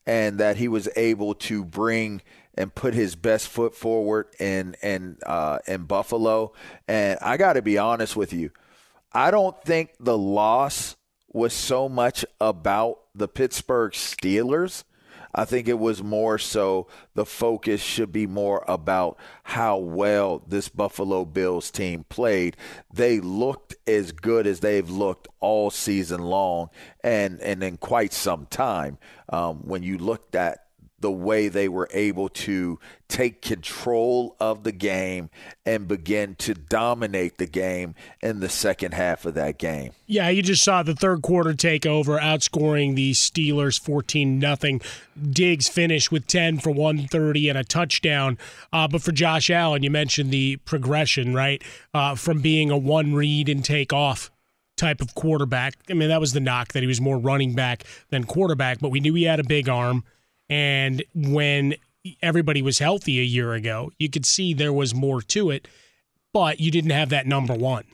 and 0.06 0.38
that 0.38 0.56
he 0.56 0.68
was 0.68 0.88
able 0.96 1.34
to 1.34 1.64
bring 1.64 2.22
and 2.54 2.74
put 2.74 2.94
his 2.94 3.14
best 3.14 3.48
foot 3.48 3.74
forward 3.74 4.26
in 4.38 4.76
in 4.82 5.16
uh, 5.24 5.58
in 5.66 5.84
Buffalo. 5.84 6.52
And 6.88 7.18
I 7.22 7.36
got 7.36 7.54
to 7.54 7.62
be 7.62 7.78
honest 7.78 8.16
with 8.16 8.32
you, 8.32 8.50
I 9.12 9.30
don't 9.30 9.60
think 9.62 9.92
the 10.00 10.18
loss 10.18 10.96
was 11.28 11.52
so 11.52 11.88
much 11.88 12.24
about 12.40 12.98
the 13.14 13.28
Pittsburgh 13.28 13.92
Steelers. 13.92 14.84
I 15.34 15.44
think 15.44 15.68
it 15.68 15.78
was 15.78 16.02
more 16.02 16.38
so 16.38 16.88
the 17.14 17.24
focus 17.24 17.80
should 17.80 18.12
be 18.12 18.26
more 18.26 18.64
about 18.66 19.18
how 19.44 19.78
well 19.78 20.42
this 20.46 20.68
Buffalo 20.68 21.24
Bills 21.24 21.70
team 21.70 22.04
played. 22.08 22.56
They 22.92 23.20
looked 23.20 23.76
as 23.86 24.12
good 24.12 24.46
as 24.46 24.60
they've 24.60 24.88
looked 24.88 25.28
all 25.40 25.70
season 25.70 26.22
long 26.22 26.70
and, 27.04 27.40
and 27.40 27.62
in 27.62 27.76
quite 27.76 28.12
some 28.12 28.46
time. 28.46 28.98
Um, 29.28 29.58
when 29.66 29.82
you 29.82 29.98
looked 29.98 30.34
at 30.34 30.64
the 31.00 31.10
way 31.10 31.48
they 31.48 31.68
were 31.68 31.88
able 31.92 32.28
to 32.28 32.78
take 33.08 33.42
control 33.42 34.36
of 34.38 34.62
the 34.62 34.72
game 34.72 35.30
and 35.66 35.88
begin 35.88 36.34
to 36.36 36.54
dominate 36.54 37.38
the 37.38 37.46
game 37.46 37.94
in 38.20 38.40
the 38.40 38.48
second 38.48 38.92
half 38.92 39.24
of 39.24 39.34
that 39.34 39.58
game. 39.58 39.92
Yeah, 40.06 40.28
you 40.28 40.42
just 40.42 40.62
saw 40.62 40.82
the 40.82 40.94
third 40.94 41.22
quarter 41.22 41.54
take 41.54 41.84
over, 41.86 42.18
outscoring 42.18 42.94
the 42.94 43.12
Steelers 43.12 43.80
14 43.80 44.38
nothing. 44.38 44.80
Diggs 45.30 45.68
finished 45.68 46.12
with 46.12 46.26
10 46.26 46.58
for 46.58 46.70
130 46.70 47.48
and 47.48 47.58
a 47.58 47.64
touchdown. 47.64 48.38
Uh, 48.72 48.86
but 48.86 49.02
for 49.02 49.12
Josh 49.12 49.50
Allen, 49.50 49.82
you 49.82 49.90
mentioned 49.90 50.30
the 50.30 50.56
progression, 50.58 51.34
right? 51.34 51.62
Uh, 51.92 52.14
from 52.14 52.40
being 52.40 52.70
a 52.70 52.78
one 52.78 53.14
read 53.14 53.48
and 53.48 53.64
take 53.64 53.92
off 53.92 54.30
type 54.80 55.00
of 55.00 55.14
quarterback. 55.14 55.74
I 55.90 55.94
mean, 55.94 56.08
that 56.08 56.20
was 56.20 56.32
the 56.32 56.40
knock 56.40 56.72
that 56.72 56.82
he 56.82 56.86
was 56.86 57.00
more 57.00 57.18
running 57.18 57.54
back 57.54 57.84
than 58.08 58.24
quarterback, 58.24 58.80
but 58.80 58.90
we 58.90 59.00
knew 59.00 59.14
he 59.14 59.24
had 59.24 59.38
a 59.38 59.44
big 59.44 59.68
arm. 59.68 60.04
And 60.50 61.02
when 61.14 61.76
everybody 62.20 62.60
was 62.60 62.80
healthy 62.80 63.20
a 63.20 63.24
year 63.24 63.54
ago, 63.54 63.92
you 63.98 64.10
could 64.10 64.26
see 64.26 64.52
there 64.52 64.72
was 64.72 64.94
more 64.94 65.22
to 65.22 65.50
it, 65.50 65.68
but 66.32 66.60
you 66.60 66.70
didn't 66.70 66.90
have 66.90 67.08
that 67.10 67.26
number 67.26 67.54
one. 67.54 67.84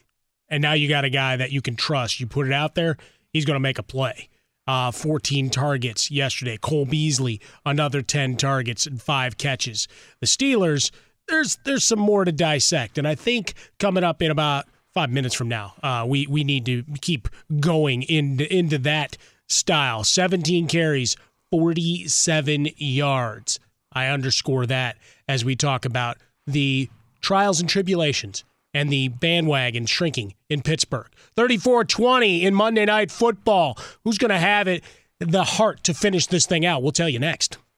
And 0.49 0.63
now 0.63 0.73
you 0.73 0.89
got 0.89 1.05
a 1.05 1.11
guy 1.11 1.37
that 1.37 1.53
you 1.53 1.61
can 1.61 1.77
trust. 1.77 2.19
You 2.19 2.27
put 2.27 2.47
it 2.47 2.53
out 2.53 2.75
there, 2.75 2.97
he's 3.33 3.45
going 3.45 3.57
to 3.57 3.61
make 3.61 3.79
a 3.79 3.83
play. 3.83 4.31
Uh, 4.67 4.91
14 4.91 5.51
targets 5.51 6.11
yesterday. 6.11 6.57
Cole 6.57 6.87
Beasley, 6.87 7.41
another 7.65 8.03
10 8.03 8.37
targets 8.37 8.85
and 8.85 9.01
five 9.01 9.39
catches. 9.39 9.87
The 10.21 10.27
Steelers, 10.27 10.91
there's 11.29 11.57
there's 11.65 11.85
some 11.85 11.99
more 11.99 12.25
to 12.25 12.33
dissect, 12.33 12.99
and 12.99 13.07
I 13.07 13.15
think 13.15 13.55
coming 13.79 14.05
up 14.05 14.23
in 14.23 14.31
about 14.31 14.67
five 14.95 15.11
minutes 15.11 15.35
from 15.35 15.49
now, 15.49 15.75
uh, 15.83 16.05
we 16.07 16.27
we 16.27 16.45
need 16.45 16.65
to 16.67 16.85
keep 17.01 17.29
going 17.61 18.03
into 18.03 18.53
into 18.53 18.79
that 18.79 19.17
style. 19.49 20.05
17 20.05 20.67
carries, 20.67 21.17
47 21.51 22.69
yards. 22.77 23.61
I 23.93 24.09
underscore 24.09 24.67
that 24.67 24.97
as 25.29 25.45
we 25.45 25.57
talk 25.57 25.85
about 25.85 26.19
the 26.47 26.89
trials 27.21 27.61
and 27.61 27.69
tribulations 27.69 28.45
and 28.75 28.91
the 28.91 29.09
bandwagon 29.09 29.87
shrinking 29.87 30.35
in 30.51 30.63
Pittsburgh. 30.63 31.09
34 31.35 31.85
20 31.85 32.45
in 32.45 32.55
Monday 32.55 32.85
Night 32.85 33.11
Football. 33.11 33.79
Who's 34.05 34.19
going 34.19 34.31
to 34.31 34.39
have 34.39 34.69
it, 34.69 34.85
the 35.19 35.45
heart 35.45 35.83
to 35.85 35.95
finish 35.95 36.27
this 36.27 36.47
thing 36.47 36.67
out? 36.67 36.83
We'll 36.83 36.93
tell 36.93 37.09
you 37.09 37.19
next. 37.19 37.59